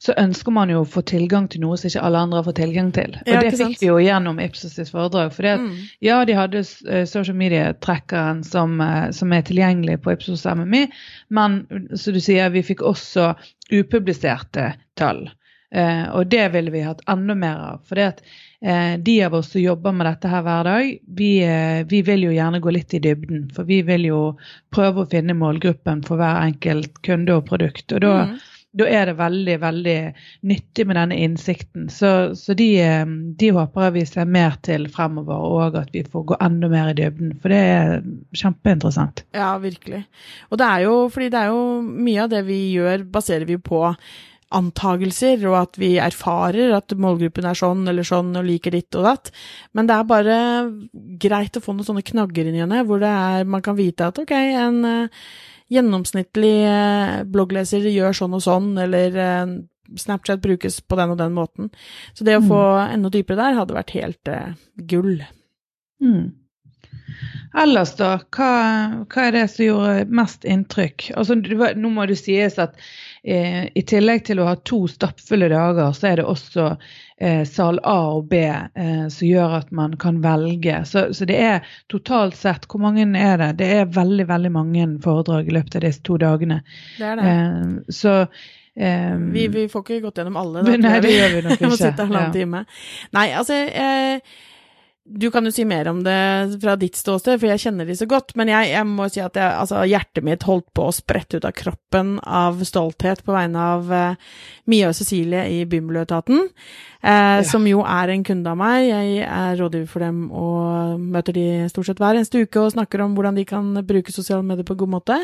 [0.00, 2.60] så, ønsker man jo å få tilgang til noe som ikke alle andre har fått
[2.60, 3.16] tilgang til.
[3.22, 5.32] Og ja, det fikk vi jo gjennom Ipsos sitt foredrag.
[5.36, 5.72] For mm.
[6.04, 10.86] ja, de hadde uh, social media-trackeren som, uh, som, er tilgjengelig på Ipsos MMI,
[11.32, 11.62] men
[11.96, 13.32] som du sier, vi fikk også
[13.72, 15.28] upubliserte tall.
[15.70, 17.82] Eh, og det ville vi hatt enda mer av.
[17.86, 18.49] for det at Eh,
[18.98, 22.34] de av oss som jobber med dette her hver dag, vi, eh, vi, vil jo
[22.34, 23.48] gjerne gå litt i dybden.
[23.56, 24.22] For vi vil jo
[24.74, 27.86] prøve å finne målgruppen for hver enkelt kunde og produkt.
[27.96, 28.36] Og da, mm.
[28.76, 29.96] da er det veldig veldig
[30.52, 31.88] nyttig med denne innsikten.
[31.88, 36.04] Så, så de, eh, de, håper jeg vi ser mer til fremover, og at vi
[36.04, 37.38] får gå enda mer i dybden.
[37.40, 38.00] For det er
[38.36, 39.24] kjempeinteressant.
[39.32, 40.04] Ja, virkelig.
[40.52, 43.56] Og det er jo fordi det er jo mye av det vi gjør, baserer vi
[43.56, 43.86] på
[44.50, 49.06] antagelser, og at vi erfarer at målgruppen er sånn eller sånn og liker ditt og
[49.06, 49.30] datt.
[49.76, 50.38] Men det er bare
[51.22, 54.10] greit å få noen sånne knagger inn i henne, hvor det er, man kan vite
[54.10, 55.28] at ok, en uh,
[55.70, 59.54] gjennomsnittlig uh, bloggleser gjør sånn og sånn, eller uh,
[59.98, 61.70] Snapchat brukes på den og den måten.
[62.14, 62.92] Så det å få mm.
[62.98, 64.30] enda dypere der hadde vært helt
[64.90, 65.16] gull.
[65.98, 66.28] Mm.
[67.58, 68.12] Ellers, da?
[68.30, 68.50] Hva,
[69.10, 71.08] hva, er det som gjorde mest inntrykk?
[71.18, 72.78] Altså, nå må det sies at
[73.22, 76.66] eh, i tillegg til å ha to stappfulle dager, så er det også
[77.20, 80.82] eh, sal A og B eh, som gjør at man kan velge.
[80.88, 83.50] Så, så, det er totalt sett, hvor mange er det?
[83.60, 86.62] Det er veldig, veldig mange foredrag i løpet av disse to dagene.
[86.98, 87.34] Det er det.
[87.34, 88.16] Eh, så
[88.80, 90.60] Um, vi, vi, får ikke gått gjennom alle.
[90.64, 91.68] Da, nei, det gjør vi nok ikke.
[91.68, 92.36] må sitte halvannen ja.
[92.38, 92.60] time.
[93.16, 94.38] Nei, altså eh,
[95.10, 98.06] du kan jo si mer om det fra ditt ståsted, for jeg kjenner de så
[98.10, 98.34] godt.
[98.38, 101.46] Men jeg, jeg må si at jeg, altså, hjertet mitt holdt på å sprette ut
[101.48, 104.30] av kroppen av stolthet på vegne av uh,
[104.70, 107.40] Mia og Cecilie i bymiljøetaten, uh, ja.
[107.46, 108.86] som jo er en kunde av meg.
[108.86, 113.02] Jeg er rådgiver for dem og møter de stort sett hver eneste uke og snakker
[113.02, 115.18] om hvordan de kan bruke sosiale medier på en god måte.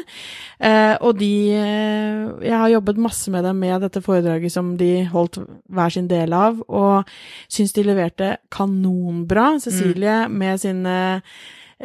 [0.58, 5.38] Uh, og de Jeg har jobbet masse med dem med dette foredraget som de holdt
[5.70, 7.06] hver sin del av, og
[7.52, 9.54] syns de leverte kanonbra.
[9.62, 10.32] Cecilie mm.
[10.32, 10.86] med sin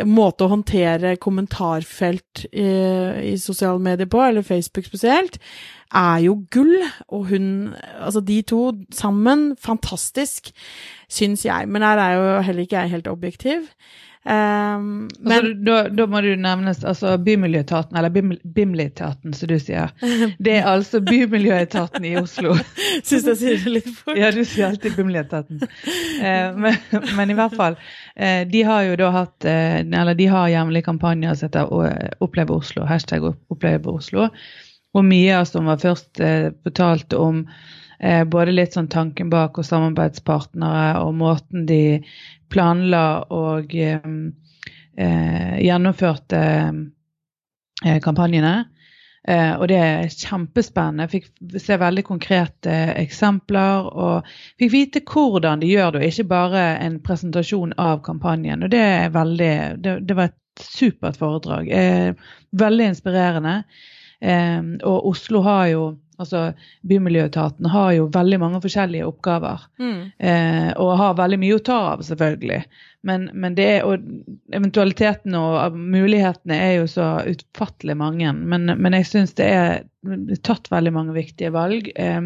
[0.07, 2.67] måte å håndtere kommentarfelt i,
[3.31, 5.37] i sosiale medier på, eller Facebook spesielt,
[5.91, 6.77] er jo gull.
[7.11, 8.61] Og hun Altså, de to
[8.95, 10.53] sammen, fantastisk,
[11.11, 11.67] syns jeg.
[11.67, 13.67] Men her er jo heller ikke jeg helt objektiv.
[14.23, 19.89] Um, men, altså, da, da, må du nevnes altså Bymiljøetaten, eller Bimli-etaten, som du sier.
[20.45, 22.53] Det er altså Bymiljøetaten i Oslo.
[23.07, 24.19] Syns jeg sier det litt fort.
[24.19, 25.63] Ja, du sier alltid Bimli-etaten.
[25.65, 26.77] Uh, men,
[27.17, 27.79] men, i hvert fall.
[28.13, 32.59] Uh, de har jo da hatt uh, Eller de har jevnlig kampanjer som heter Oppleve
[32.61, 34.29] Oslo, hashtag Oppleve Oslo.
[34.93, 36.19] Og Mia, som var først
[36.65, 37.45] fortalte om
[38.01, 42.01] Eh, både litt sånn tanken bak og samarbeidspartnere og måten de
[42.51, 44.11] planla og eh,
[44.97, 46.41] eh, gjennomførte
[47.85, 48.53] eh, kampanjene.
[49.27, 51.07] Eh, og det er kjempespennende.
[51.11, 51.29] Fikk
[51.61, 56.99] se veldig konkrete eksempler og fikk vite hvordan de gjør det, og ikke bare en
[57.05, 58.65] presentasjon av kampanjen.
[58.65, 61.69] Og det er veldig Det, det var et supert foredrag.
[62.51, 63.63] Veldig inspirerende.
[64.83, 65.85] og Oslo har jo
[66.21, 66.43] Altså,
[66.87, 69.67] Bymiljøetaten har jo veldig mange forskjellige oppgaver.
[69.81, 69.99] Mm.
[70.17, 72.61] Eh, og har veldig mye å ta av, selvfølgelig.
[73.09, 74.03] Men, men det er, og
[74.53, 78.33] eventualitetene og mulighetene er jo så utfattelig mange.
[78.37, 79.81] Men, men jeg syns det er
[80.45, 81.89] tatt veldig mange viktige valg.
[81.95, 82.21] Eh,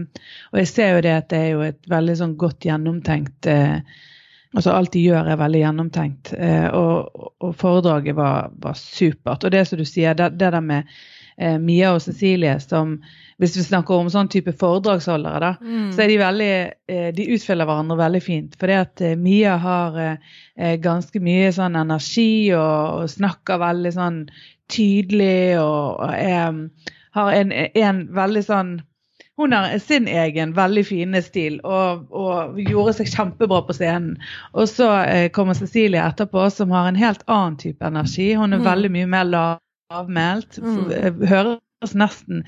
[0.51, 3.79] og jeg ser jo det at det er jo et veldig sånn godt gjennomtenkt eh,
[4.55, 6.29] Altså alt de gjør er veldig gjennomtenkt.
[6.39, 9.43] Eh, og, og, foredraget var, var, supert.
[9.43, 10.87] Og det som du sier, det, det der med
[11.37, 12.99] eh, Mia og Cecilie som
[13.41, 15.91] hvis vi snakker om sånn type foredragsholdere, da, mm.
[15.91, 16.51] så er de veldig
[16.87, 18.55] eh, De utfyller hverandre veldig fint.
[18.59, 23.91] For det at eh, Mia har eh, ganske mye sånn energi og, og snakker veldig
[23.95, 24.21] sånn
[24.71, 26.59] tydelig og, og er,
[27.19, 28.75] har en, en, veldig sånn
[29.35, 34.15] hun har sin egen veldig fine stil og, og gjorde seg kjempebra på scenen.
[34.55, 38.29] Og så eh, kommer Cecilie etterpå, som har en helt annen type energi.
[38.31, 38.67] Hun er mm.
[38.69, 39.27] veldig mye mer
[39.93, 40.57] lavmælt.
[40.61, 41.21] Mm.
[41.27, 41.59] Hører
[41.93, 42.43] nesten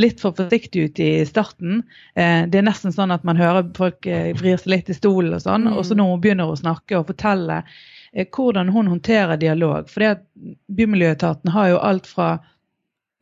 [0.00, 1.82] litt for forsiktig ut i starten.
[2.16, 5.36] Eh, det er nesten sånn at man hører folk eh, vrir seg litt i stolen
[5.36, 5.68] og sånn.
[5.68, 5.76] Mm.
[5.76, 7.62] Og så når hun begynner å snakke og fortelle
[8.12, 9.90] eh, hvordan hun håndterer dialog.
[9.92, 10.22] For
[10.78, 12.38] Bymiljøetaten har jo alt fra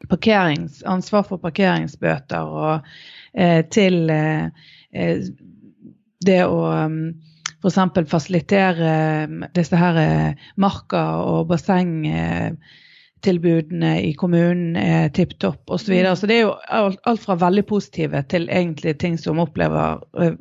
[0.07, 2.89] ansvar for parkeringsbøter og
[3.33, 5.29] eh, til eh, eh
[6.27, 6.95] det å um,
[7.61, 8.09] f.eks.
[8.09, 8.93] fasilitere
[9.55, 9.99] disse her
[10.59, 11.93] marka og basseng.
[13.25, 15.85] Tilbudene i kommunen er tipp topp osv.
[15.85, 16.13] Så, videre.
[16.13, 16.17] Mm.
[16.17, 20.35] så det er jo alt, fra veldig positive til egentlig ting som opplever, eh,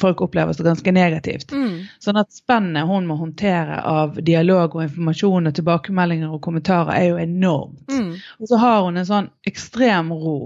[0.00, 1.52] folk opplever som ganske negativt.
[1.52, 1.88] Mm.
[2.04, 7.08] Sånn at spennet hun må håndtere av dialog og informasjon og tilbakemeldinger og kommentarer er
[7.10, 7.88] jo enormt.
[7.88, 8.12] Mm.
[8.38, 10.38] Og så har hun en sånn ekstrem ro.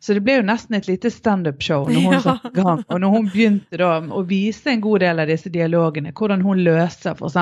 [0.00, 2.36] Så det ble jo nesten et lite standup-show når hun ja.
[2.56, 2.84] gang.
[2.88, 6.62] Og når hun begynte da å vise en god del av disse dialogene, hvordan hun
[6.64, 7.36] løser f.eks.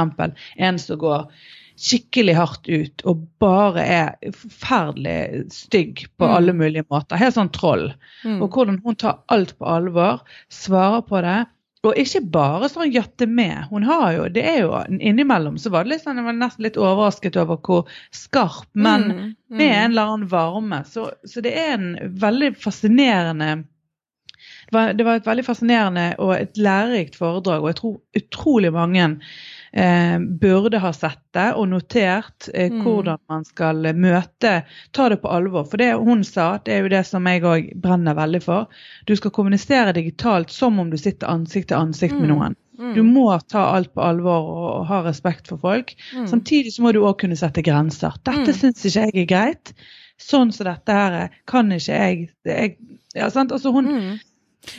[0.59, 1.29] en som går
[1.79, 6.33] skikkelig hardt ut og bare er forferdelig stygg på mm.
[6.35, 7.21] alle mulige måter.
[7.21, 7.93] Helt sånn troll.
[8.25, 8.41] Mm.
[8.43, 11.39] Og hvordan hun tar alt på alvor, svarer på det.
[11.87, 13.69] Og ikke bare sånn jatte med.
[13.71, 16.67] Hun har jo, det er jo Innimellom så var det litt sånn, jeg var nesten
[16.67, 19.25] litt overrasket over hvor skarp, men mm.
[19.55, 19.77] med mm.
[19.79, 20.83] en eller annen varme.
[20.91, 23.61] Så, så det er en veldig fascinerende
[24.69, 28.73] det var, det var et veldig fascinerende og et lærerikt foredrag, og jeg tror utrolig
[28.75, 29.07] mange
[29.73, 32.83] eh, burde ha sett det og notert eh, Mm.
[32.85, 35.65] hvordan man skal møte Ta det på alvor.
[35.69, 38.67] For det hun sa, det er jo det som jeg òg brenner veldig for.
[39.07, 42.37] Du skal kommunisere digitalt som om du sitter ansikt til ansikt med Mm.
[42.37, 42.57] noen.
[42.79, 42.95] Mm.
[42.95, 45.95] Du må ta alt på alvor og, ha respekt for folk.
[46.27, 48.13] Samtidig så må du òg kunne sette grenser.
[48.25, 48.55] Dette Mm.
[48.55, 49.73] syns ikke jeg er greit.
[50.19, 52.77] Sånn som dette her kan ikke jeg, jeg
[53.17, 53.51] Ja, sant.
[53.51, 54.19] Altså hun Mm.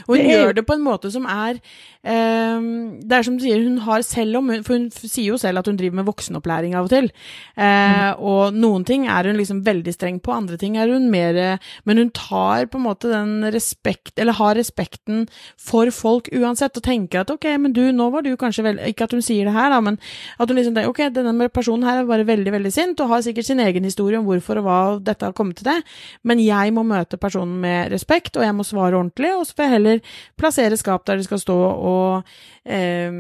[0.08, 1.60] Og hun Det er gjør det på en måte som er
[2.04, 5.38] um, Det er som du sier, hun har selv om hun For hun sier jo
[5.42, 7.10] selv at hun driver med voksenopplæring av og til.
[7.58, 11.60] Eh, Og noen ting er hun liksom veldig streng på, andre ting er hun mer
[11.86, 16.84] Men hun tar på en måte den respekt Eller har respekten for folk uansett, og
[16.84, 19.54] tenker at ok, men du, nå var du kanskje veldig Ikke at hun sier det
[19.56, 19.98] her, da, men
[20.40, 23.24] at hun liksom tenker ok, denne personen her er bare veldig, veldig sint, og har
[23.26, 25.78] sikkert sin egen historie om hvorfor og hva dette har kommet til det,
[26.24, 29.66] men jeg må møte personen med respekt, og jeg må svare ordentlig, og så får
[29.66, 30.02] jeg heller
[30.40, 32.32] plassere skap der de skal stå, og
[32.66, 33.12] eh,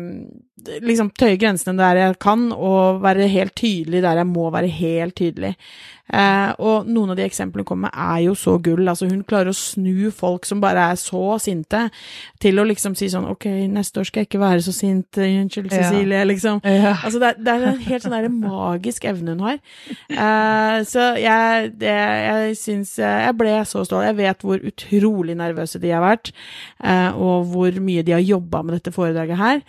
[0.83, 5.17] liksom tøye grensene der jeg kan, og være helt tydelig der jeg må være helt
[5.19, 5.55] tydelig.
[6.10, 8.88] Eh, og noen av de eksemplene hun kommer med, er jo så gull.
[8.89, 11.84] Altså, hun klarer å snu folk som bare er så sinte,
[12.41, 15.19] til å liksom si sånn Ok, neste år skal jeg ikke være så sint.
[15.19, 15.84] Unnskyld, Ja.
[15.84, 16.24] Cecilie.
[16.26, 16.62] Liksom.
[16.63, 16.95] ja.
[17.04, 19.60] Altså, det, det er en helt sånn der magisk evne hun har.
[20.10, 24.08] Eh, så jeg, det, jeg syns Jeg ble så stolt.
[24.10, 26.32] Jeg vet hvor utrolig nervøse de har vært,
[26.84, 29.62] eh, og hvor mye de har jobba med dette foredraget her.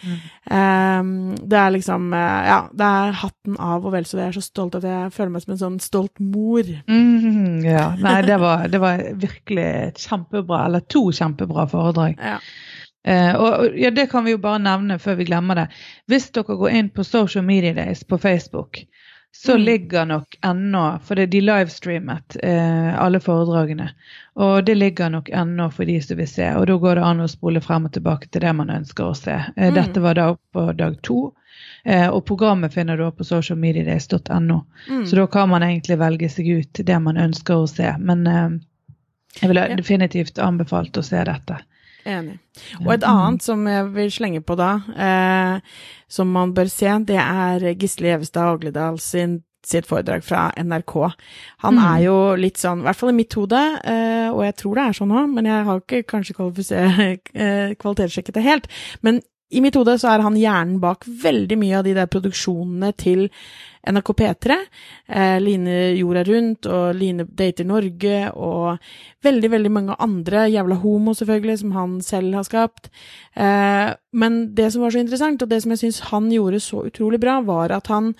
[0.50, 1.02] Eh,
[1.50, 4.24] det er liksom eh, Ja, det er hatten av og vel så det.
[4.28, 6.66] Jeg er så stolt at jeg føler meg som en sånn stolt mor.
[6.90, 7.86] Mm, ja.
[8.04, 12.20] Nei, det var, det var virkelig et kjempebra, eller to kjempebra foredrag.
[12.20, 12.38] Ja.
[13.08, 15.66] Eh, og ja, Det kan vi jo bare nevne før vi glemmer det.
[16.10, 18.82] Hvis dere går inn på Social Media Days på Facebook,
[19.32, 19.62] så Mm.
[19.64, 23.90] ligger nok ennå For det, de livestreamet eh, alle foredragene.
[24.36, 26.48] Og det ligger nok ennå for de som vil se.
[26.56, 29.14] Og da går det an å spole frem og tilbake til det man ønsker å
[29.16, 29.32] se.
[29.56, 29.74] Eh, Mm.
[29.74, 31.32] Dette var da på dag to.
[31.84, 34.64] Eh, og programmet finner du på socialmediadays.no.
[34.88, 35.06] Mm.
[35.06, 37.94] Så da kan man egentlig velge seg ut det man ønsker å se.
[37.98, 38.50] Men eh,
[39.42, 39.76] jeg Ja.
[39.76, 41.56] definitivt anbefalt å se dette.
[42.06, 42.38] Enig.
[42.84, 45.60] Og et annet som jeg vil slenge på da, eh,
[46.08, 51.12] som man bør se, det er Gisle Gjevestad Agledal sin sitt foredrag fra NRK.
[51.58, 51.84] Han Mm.
[51.84, 54.84] er jo litt sånn, i hvert fall i mitt hode, eh, og jeg tror det
[54.84, 56.34] er sånn òg, men jeg har ikke kanskje
[57.34, 58.66] eh, kvalitetssjekket det helt.
[59.02, 59.20] Men
[59.52, 63.28] i mitt hode så er han hjernen bak veldig mye av de der produksjonene til
[63.88, 64.56] NRK P3.
[65.08, 68.78] Eh, Line Jorda Rundt og Line Dater Norge og
[69.24, 72.90] veldig, veldig mange andre, jævla homo selvfølgelig, som han selv har skapt.
[73.36, 76.84] Eh, men det som var så interessant, og det som jeg syns han gjorde så
[76.90, 78.14] utrolig bra, var at han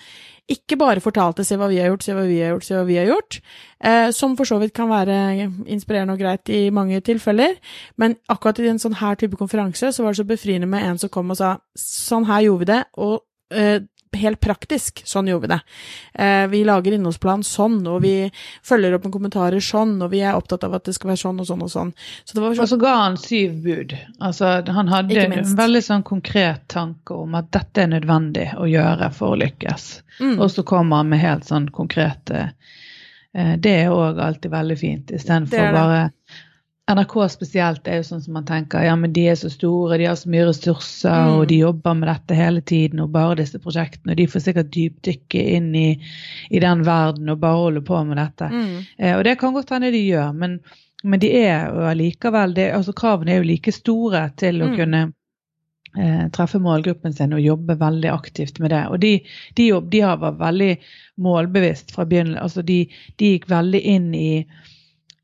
[0.51, 2.85] ikke bare fortalte 'se hva vi har gjort, se hva vi har gjort, se hva
[2.85, 3.39] vi har gjort',
[3.83, 7.55] eh, som for så vidt kan være inspirerende og greit i mange tilfeller,
[7.97, 10.97] men akkurat i en sånn her type konferanse så var det så befriende med en
[10.97, 13.21] som kom og sa 'sånn her gjorde vi det', og
[13.51, 13.79] eh,
[14.17, 15.59] helt praktisk, sånn gjorde vi det.
[16.23, 18.31] Eh, vi lager innholdsplan sånn, og vi
[18.63, 21.39] følger opp med kommentarer sånn, og vi er opptatt av at det skal være sånn
[21.39, 21.93] og sånn og sånn.
[22.25, 23.97] Så det var Og så så ga han syv bud.
[24.19, 29.11] Altså, han hadde en veldig sånn konkret tanke om at dette er nødvendig å gjøre
[29.13, 30.01] for å lykkes.
[30.19, 32.53] mm, Og så kommer han med helt sånn konkrete
[33.33, 36.11] eh, Det er òg alltid veldig fint, istedenfor bare
[36.91, 40.05] NRK spesielt er jo sånn som man tenker ja, men de er så store, de
[40.09, 41.35] har så mye ressurser, Mm.
[41.37, 44.71] og de jobber med dette hele tiden, og bare disse prosjektene, og de får sikkert
[44.75, 45.87] dypdykke inn i,
[46.51, 48.49] i den verden og bare holde på med dette.
[48.51, 50.59] mm, Eh, og det kan godt hende de gjør, men,
[51.03, 54.75] men de er jo allikevel det, altså Kravene er jo like store til å Mm.
[54.77, 55.13] kunne
[55.97, 58.85] eh, treffe målgruppen sin og jobbe veldig aktivt med det.
[58.87, 59.19] Og de,
[59.55, 60.77] de, jobb, de har vært veldig
[61.19, 62.41] målbevisst fra begynnelsen.
[62.41, 62.77] Altså de,
[63.19, 64.45] de gikk veldig inn i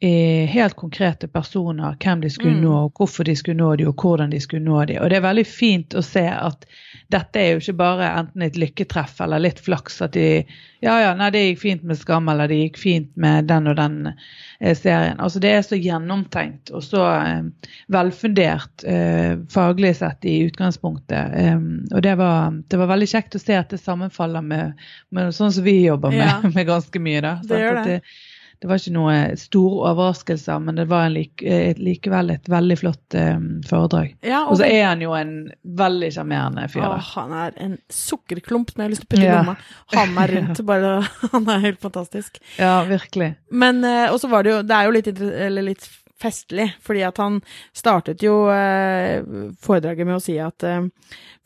[0.02, 2.62] helt konkrete personer, hvem de skulle Mm.
[2.62, 5.00] nå, og hvorfor de skulle nå dem, og hvordan de skulle nå dem.
[5.02, 6.66] Og det er veldig fint å se at
[7.10, 10.46] dette er jo ikke bare enten et lykketreff eller litt flaks at de
[10.82, 13.76] Ja, ja, nei, det gikk fint med Skam, eller det gikk fint med den og
[13.80, 14.14] den
[14.62, 15.18] eh, serien.
[15.20, 17.42] Altså det er så gjennomtenkt og så eh,
[17.90, 21.34] velfundert eh, faglig sett i utgangspunktet.
[21.34, 21.58] Eh,
[21.96, 24.78] og det var, det var veldig kjekt å se at det sammenfaller med,
[25.10, 26.42] med sånn som vi jobber med, Ja.
[26.56, 27.22] med ganske mye.
[27.26, 27.36] da.
[27.44, 28.02] Det gjør At det.
[28.62, 32.78] Det var ikke noe store overraskelser, men det var en like, et, likevel et veldig
[32.80, 33.36] flott eh,
[33.70, 34.16] foredrag.
[34.26, 35.36] Ja, Og så er han jo en
[35.78, 36.88] veldig sjarmerende fyr.
[36.88, 39.38] Å, han er en sukkerklump når jeg har lyst til å putte Ja.
[39.44, 39.58] lomma.
[39.94, 40.64] Ha meg rundt.
[40.72, 40.96] Bare,
[41.36, 42.42] han er helt fantastisk.
[42.58, 43.36] Ja, virkelig.
[43.52, 45.14] Men, eh, og så var det jo Det er jo litt,
[45.70, 45.90] litt
[46.22, 47.40] festlig, fordi at han
[47.76, 49.22] startet jo eh,
[49.64, 50.88] foredraget med å si at eh,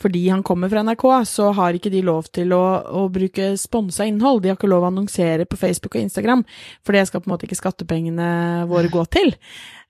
[0.02, 2.64] fordi han kommer fra NRK, så har ikke de lov til å,
[3.02, 4.42] å bruke sponsa innhold.
[4.42, 6.42] De har ikke lov å annonsere på Facebook og Instagram,
[6.86, 8.32] for det skal på en måte ikke skattepengene
[8.72, 9.36] våre gå til.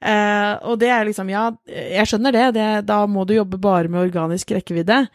[0.01, 3.91] Eh, og det er liksom, ja, jeg skjønner det, det, da må du jobbe bare
[3.91, 5.05] med organisk rekkevidde,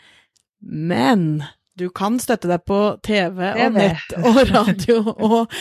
[0.67, 1.45] men
[1.77, 5.53] du kan støtte deg på TV og nett og radio og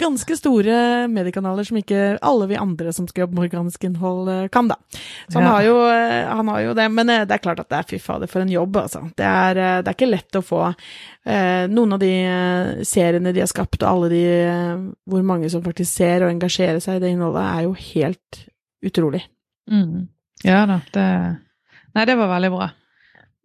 [0.00, 4.46] ganske store mediekanaler som ikke alle vi andre som skal jobbe med organisk innhold, eh,
[4.54, 4.78] kan, da.
[5.28, 5.50] Så han, ja.
[5.52, 6.88] har, jo, eh, han har jo det.
[6.94, 9.04] Men eh, det er klart at det er fy fader for en jobb, altså.
[9.18, 12.12] Det er, det er ikke lett å få eh, noen av de
[12.88, 14.24] seriene de har skapt, og alle de
[15.08, 18.42] hvor mange som faktisk ser og engasjerer seg i det innholdet, er jo helt
[18.88, 19.26] utrolig.
[19.68, 20.08] Mm.
[20.46, 21.08] Ja da, det
[21.96, 22.66] Nei, det var veldig bra.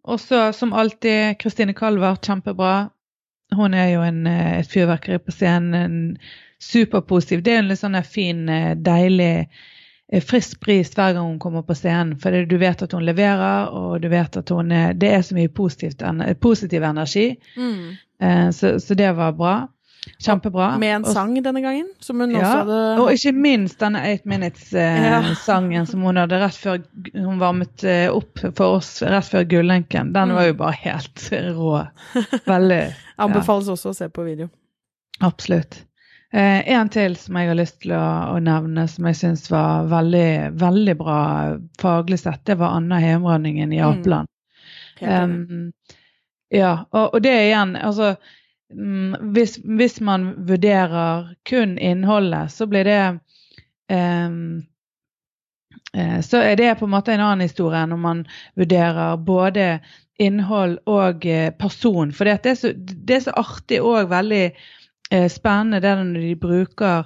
[0.04, 2.88] Og så som alltid, Kristine Kalver, kjempebra.
[3.54, 5.74] Hun er jo en, eh, et fyrverkeri på scenen.
[5.74, 6.18] en
[6.60, 7.42] Superpositiv.
[7.42, 9.48] Det er en litt sånn fin, eh, deilig,
[10.12, 12.16] eh, frisk pris hver gang hun kommer på scenen.
[12.20, 15.34] For du vet at hun leverer, og du vet at hun er Det er så
[15.34, 16.02] mye positivt,
[16.40, 17.36] positiv energi.
[17.56, 17.96] Mm.
[18.52, 19.68] Så, så, det var bra.
[20.18, 20.78] Kjempebra.
[20.78, 21.88] Med en sang denne gangen?
[22.00, 25.86] Som hun ja, også hadde Og ikke minst denne Eight Minutes-sangen eh, ja.
[25.90, 26.82] som hun hadde rett før
[27.14, 30.12] hun varmet eh, opp for oss rett før gullenken.
[30.12, 30.36] Den mm.
[30.36, 31.24] var jo bare helt
[31.58, 31.72] rå.
[32.44, 32.82] Veldig
[33.24, 33.78] Anbefales ja.
[33.78, 34.50] også å se på video.
[35.24, 35.80] Absolutt.
[36.34, 39.88] Eh, en til som jeg har lyst til å, å nevne, som jeg syns var
[39.92, 40.28] veldig,
[40.60, 41.18] veldig bra
[41.80, 43.84] faglig sett, det var Anna Hemrønningen i mm.
[43.88, 44.32] Apeland.
[45.00, 45.10] Mm.
[45.10, 46.00] Um,
[46.54, 48.42] ja, og, og det igjen, altså Mm,
[49.34, 53.18] hvis, hvis, man vurderer kun innholdet, så blir det
[53.92, 54.62] um,
[56.22, 58.24] Så er det på en måte en annen historie om man
[58.56, 59.78] vurderer både
[60.18, 62.12] innhold og eh, person.
[62.12, 64.52] For det er så, det er så artig og veldig Eh,
[65.30, 67.04] spennende det er når de bruker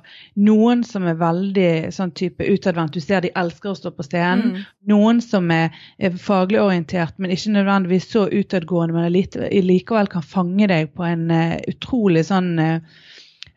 [0.48, 2.96] noen som er veldig sånn type utadvendt.
[2.96, 4.54] Du ser de elsker å stå på scenen.
[4.54, 4.64] Mm.
[4.92, 10.24] Noen som er, er, faglig orientert, men ikke nødvendigvis så utadgående, men lite, likevel kan
[10.24, 13.04] fange deg på en uh, utrolig sånn uh,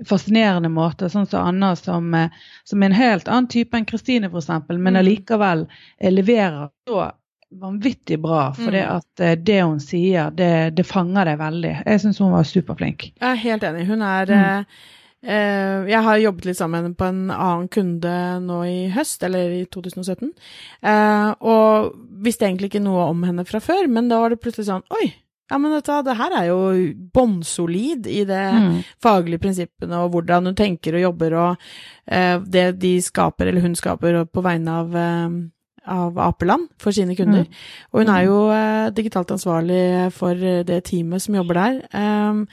[0.08, 1.10] fascinerende måte.
[1.14, 2.12] Sånn som Anna, som,
[2.68, 5.02] som, er en helt annen type enn Kristine, f.eks., men mm.
[5.04, 5.68] allikevel
[6.12, 7.10] leverer så
[7.52, 8.54] vanvittig bra.
[8.54, 8.88] For mm.
[8.96, 11.76] at eh, det hun sier, det, det fanger deg veldig.
[11.86, 13.12] Jeg syns hun var superflink.
[13.12, 13.86] Jeg er helt enig.
[13.90, 14.42] Hun er mm.
[14.42, 14.90] eh,
[15.22, 18.14] eh Jeg har jobbet litt sammen på en annen kunde
[18.46, 20.32] nå i høst, eller i 2017,
[20.82, 21.92] eh, og
[22.24, 25.12] visste egentlig ikke noe om henne fra før, men da var det plutselig sånn Oi!
[25.52, 26.60] Ja, men dette, det her er jo
[27.12, 28.76] bånnsolid i det mm.
[29.04, 31.66] faglige prinsippene og hvordan hun tenker og jobber og
[32.08, 35.26] eh, det de skaper, eller hun skaper, på vegne av eh,
[35.92, 37.44] av Apeland for sine kunder.
[37.46, 37.60] Mm.
[37.92, 39.84] Og hun er jo eh, digitalt ansvarlig
[40.16, 41.80] for det teamet som jobber der.
[41.94, 42.46] Um,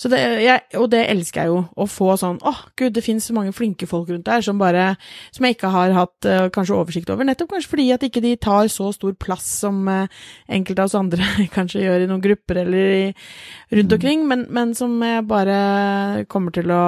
[0.00, 3.04] så det, jeg, og det elsker jeg jo, å få sånn åh, oh, gud, det
[3.04, 4.94] finnes så mange flinke folk rundt der som bare
[5.34, 8.34] Som jeg ikke har hatt uh, kanskje oversikt over, nettopp kanskje fordi at ikke de
[8.40, 10.06] tar så stor plass som uh,
[10.48, 13.06] enkelte av oss andre kanskje gjør i noen grupper eller i,
[13.74, 13.96] rundt mm.
[13.98, 15.58] omkring, men, men som jeg bare
[16.32, 16.84] kommer til å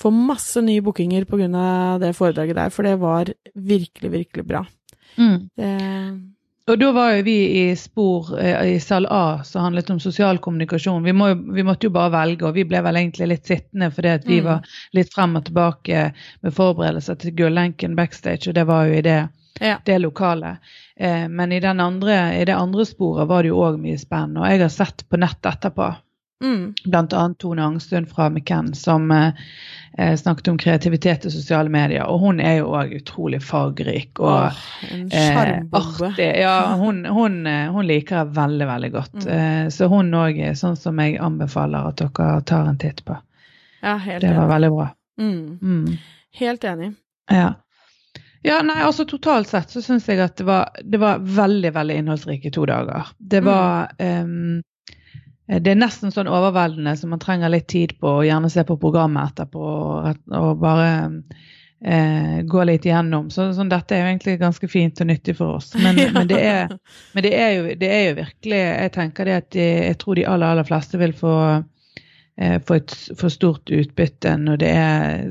[0.00, 4.64] få masse nye bookinger av det foredraget der, for det var virkelig, virkelig bra.
[5.16, 5.48] Mm.
[6.70, 10.38] og da var jo vi i spor eh, i sal A som handlet om sosial
[10.38, 11.02] kommunikasjon.
[11.02, 14.12] Vi, må, vi, måtte jo bare velge, og vi ble vel egentlig litt sittende fordi
[14.14, 14.46] at vi mm.
[14.46, 16.04] var litt frem og tilbake
[16.40, 19.18] med forberedelser til Gullenken backstage, og det var jo i det,
[19.58, 19.80] ja.
[19.86, 20.70] det lokalet.
[20.96, 24.52] Eh, men i, andre, i, det andre sporet var det jo òg mye spennende, og
[24.52, 25.90] jeg har sett på nett etterpå.
[26.44, 26.74] Mm.
[26.84, 32.06] Blant annet Tone Angstund fra McCann som eh, snakket om kreativitet i sosiale medier.
[32.08, 34.62] Og hun er jo òg utrolig fargerik og oh,
[35.12, 35.40] eh,
[35.72, 36.30] artig.
[36.40, 39.18] Ja, hun, hun, hun, liker jeg veldig, veldig godt.
[39.24, 39.32] Mm.
[39.36, 43.18] Eh, så hun òg er sånn som jeg anbefaler at dere tar en titt på.
[43.80, 44.54] Ja, helt det var enig.
[44.54, 44.88] veldig bra.
[45.20, 45.58] Mm.
[45.60, 45.98] mm.
[46.40, 46.94] Helt enig.
[47.30, 47.54] Ja.
[48.42, 51.96] Ja, nei, altså Totalt sett så syns jeg at det var, det var, veldig veldig
[52.00, 53.10] innholdsrike to dager.
[53.18, 53.48] Det mm.
[53.50, 54.62] var um,
[55.58, 58.78] det er nesten sånn overveldende så man trenger litt tid på å gjerne se på
[58.78, 60.90] programmet etterpå og, og bare
[61.84, 63.30] eh, gå litt igjennom.
[63.34, 65.72] Så, sånn, dette er jo egentlig ganske fint og nyttig for oss.
[65.80, 66.10] Men, ja.
[66.14, 66.74] men, det, er,
[67.14, 70.20] men det, er jo, det, er, jo, virkelig Jeg tenker det at de, jeg tror
[70.20, 71.36] de aller, aller fleste vil få,
[72.40, 75.24] eh, få et for stort utbytte når det er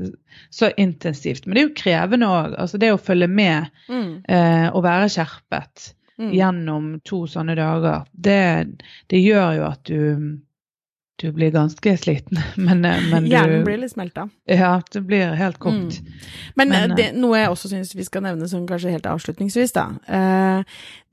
[0.56, 1.46] så intensivt.
[1.46, 2.60] Men det er jo krevende òg.
[2.60, 4.12] Altså det å følge med mm.
[4.28, 6.30] eh, og være skjerpet mm.
[6.36, 8.44] gjennom to sånne dager, det,
[9.12, 10.38] det, gjør jo at du
[11.20, 12.40] du blir ganske sliten.
[12.56, 14.30] Men, eh, men du, Hjernen blir litt smelta.
[14.48, 16.00] Ja, det blir helt kokt.
[16.00, 16.14] Mm.
[16.56, 19.76] Men, Men, eh, det, noe jeg også syns vi skal nevne som kanskje helt avslutningsvis,
[19.76, 19.90] da.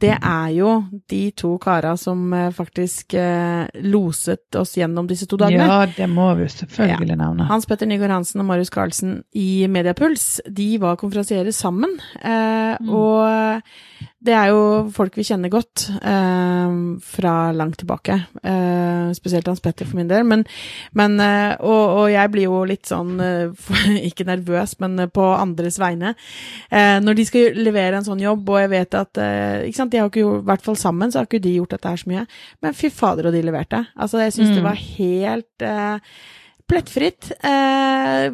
[0.01, 0.73] Det er jo
[1.09, 5.65] de to kara som eh, faktisk eh, loset oss gjennom disse to dagene.
[5.65, 7.47] Ja, det må vi selvfølgelig nevne.
[7.49, 11.97] Hans Petter Nygaard Hansen og Marius Carlsen i Mediapuls, de var konferansierer sammen.
[12.21, 12.91] Eh, Mm.
[12.93, 18.17] Og det er jo folk vi kjenner godt eh, fra langt tilbake.
[18.43, 20.27] Eh, spesielt Hans Petter for min del.
[20.29, 20.43] Men,
[20.99, 23.15] men eh, og, og jeg blir jo litt sånn,
[24.11, 26.13] ikke nervøs, men på andres vegne.
[26.69, 29.23] Eh, når de skal levere en sånn jobb, og jeg vet at
[29.69, 31.71] ikke sant, De har ikke gjort, i hvert fall sammen så har ikke de gjort
[31.77, 32.27] dette her så mye.
[32.63, 33.85] Men fy fader, og de leverte.
[33.97, 34.69] Altså, jeg syns det Mm.
[34.69, 35.99] var helt eh,
[36.69, 37.31] plettfritt.
[37.47, 38.27] Eh,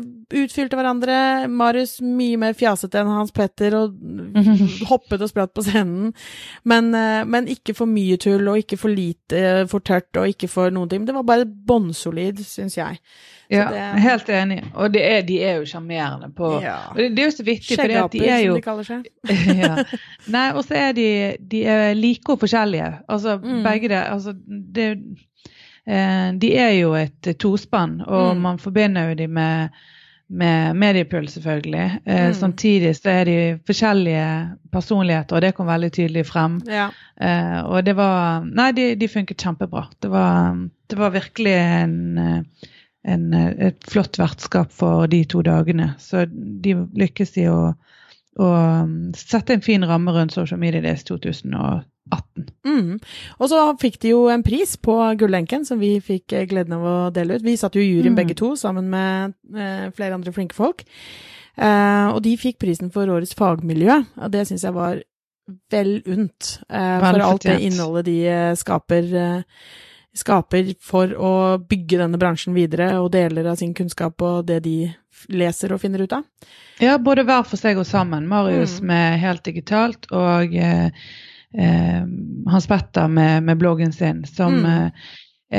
[0.42, 1.16] utfylte hverandre.
[1.52, 3.98] Marius mye mer fjasete enn Hans Petter og
[4.90, 6.12] hoppet og spratt på scenen.
[6.68, 10.30] Men, eh, men ikke for mye tull, og ikke for lite eh, for tørt, og
[10.32, 11.04] ikke for noen ting.
[11.08, 13.00] Det var bare bånnsolid, syns jeg.
[13.52, 14.62] Ja, det- helt enig.
[14.80, 16.78] Og det er, de er jo sjarmerende på Ja.
[16.96, 19.10] Det, det er jo så viktig, for de er jo som de kaller seg.
[19.62, 19.74] ja.
[20.32, 21.08] Nei, og så er de,
[21.52, 22.88] de er like og forskjellige.
[23.12, 23.60] Altså Mm.
[23.66, 24.32] begge det Altså
[24.72, 24.86] det
[25.86, 28.40] De er jo et tospann, og Mm.
[28.42, 29.68] man forbinder jo de med
[30.32, 31.98] med Mediepuls, selvfølgelig.
[32.06, 32.32] Eh, Mm.
[32.34, 36.62] Samtidig så er de forskjellige personligheter, og det kom veldig tydelig frem.
[36.66, 36.86] Ja.
[37.20, 39.88] Eh, og det var Nei, de, de funket kjempebra.
[40.00, 40.56] Det var,
[40.88, 42.40] det var virkelig en, eh,
[43.04, 45.94] en, eh, et flott vertskap for de to dagene.
[45.98, 46.24] Så
[46.62, 47.74] de lykkes i å,
[48.40, 48.48] å
[49.14, 51.04] sette en fin ramme rundt Social Media Days
[52.10, 52.48] 2018.
[52.66, 52.98] Mm.
[53.38, 56.82] Og så fikk de jo en pris på Gullenken, som vi fikk eh, gleden av
[56.86, 57.42] å dele ut.
[57.46, 58.16] Vi satt jo i juryen Mm.
[58.16, 60.84] begge to, sammen med eh, flere andre flinke folk.
[61.56, 65.02] Eh, og de fikk prisen for årets fagmiljø, og det syns jeg var
[65.70, 66.58] vel unt.
[66.70, 69.42] Eh, for alt det innholdet de eh, skaper, eh,
[70.14, 74.92] skaper for å bygge denne bransjen videre, og deler av sin kunnskap og det de
[75.28, 76.24] leser og finner ut av.
[76.80, 78.26] Ja, både hver for seg og sammen.
[78.28, 78.86] Marius Mm.
[78.86, 80.52] med helt digitalt, og
[81.54, 82.02] eh,
[82.50, 84.64] Hans Petter med, med bloggen sin, som Mm.
[84.64, 84.90] eh,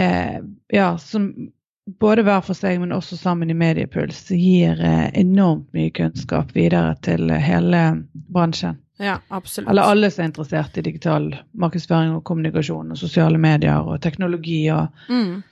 [0.01, 0.39] eh,
[0.73, 1.33] Ja, som
[1.99, 6.95] både hver for seg, men også sammen i Mediepuls, gir eh, enormt mye kunnskap videre
[7.01, 8.77] til hele bransjen.
[8.99, 9.69] Ja, absolutt.
[9.69, 14.69] Eller alle som er interessert i digital markedsføring og kommunikasjon og sosiale medier og teknologi
[14.71, 15.43] og Mm.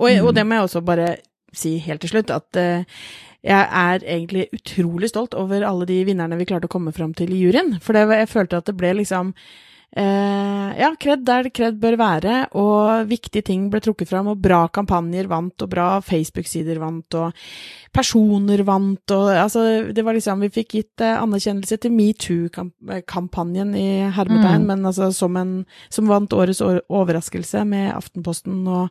[0.00, 1.16] Og, og det må jeg også bare
[1.52, 2.84] si helt til slutt, at eh,
[3.46, 7.32] jeg er egentlig utrolig stolt over alle de vinnerne vi klarte å komme fram til
[7.32, 7.78] i juryen.
[7.80, 9.32] For det, jeg følte at det ble liksom
[9.96, 14.68] eh, Ja, kred der kred bør være, og viktige ting ble trukket fram, og bra
[14.68, 17.32] kampanjer vant, og bra Facebook-sider vant, og
[17.92, 23.88] personer vant, og altså Det var liksom Vi fikk gitt eh, anerkjennelse til metoo-kampanjen i
[24.14, 24.66] hermetegn, Mm.
[24.66, 28.90] men altså som en Som vant årets overraskelse med Aftenposten og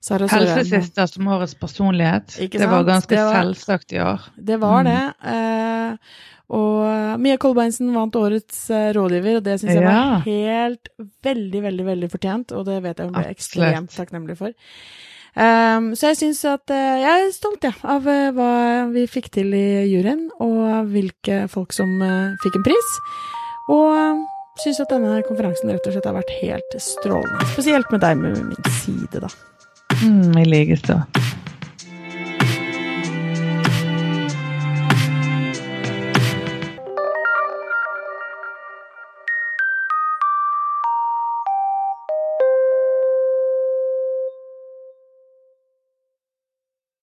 [0.00, 0.46] Sara Søren.
[0.56, 2.36] helsesøster som årets personlighet.
[2.50, 4.20] Det var ganske selvsagt i år.
[4.38, 4.86] Det var Mm.
[4.86, 5.14] det.
[5.24, 5.96] Eh,
[6.48, 9.90] og Mia Kolbeinsen vant årets eh, rådgiver, og det syns jeg Ja.
[9.92, 10.88] var helt
[11.26, 13.36] veldig, veldig veldig fortjent, og det vet jeg hun ble Absolutt.
[13.36, 14.54] ekstremt takknemlig for.
[15.38, 18.48] Um, så jeg syns at uh, jeg er stolt ja, av uh, hva
[18.90, 22.90] vi fikk til i juryen, og hvilke folk som uh, fikk en pris.
[23.70, 24.24] Og
[24.64, 27.46] syns at denne konferansen rett og slett har vært helt strålende.
[27.52, 29.30] Spesielt med deg med min side, da.
[30.00, 30.96] Mm, I likeste.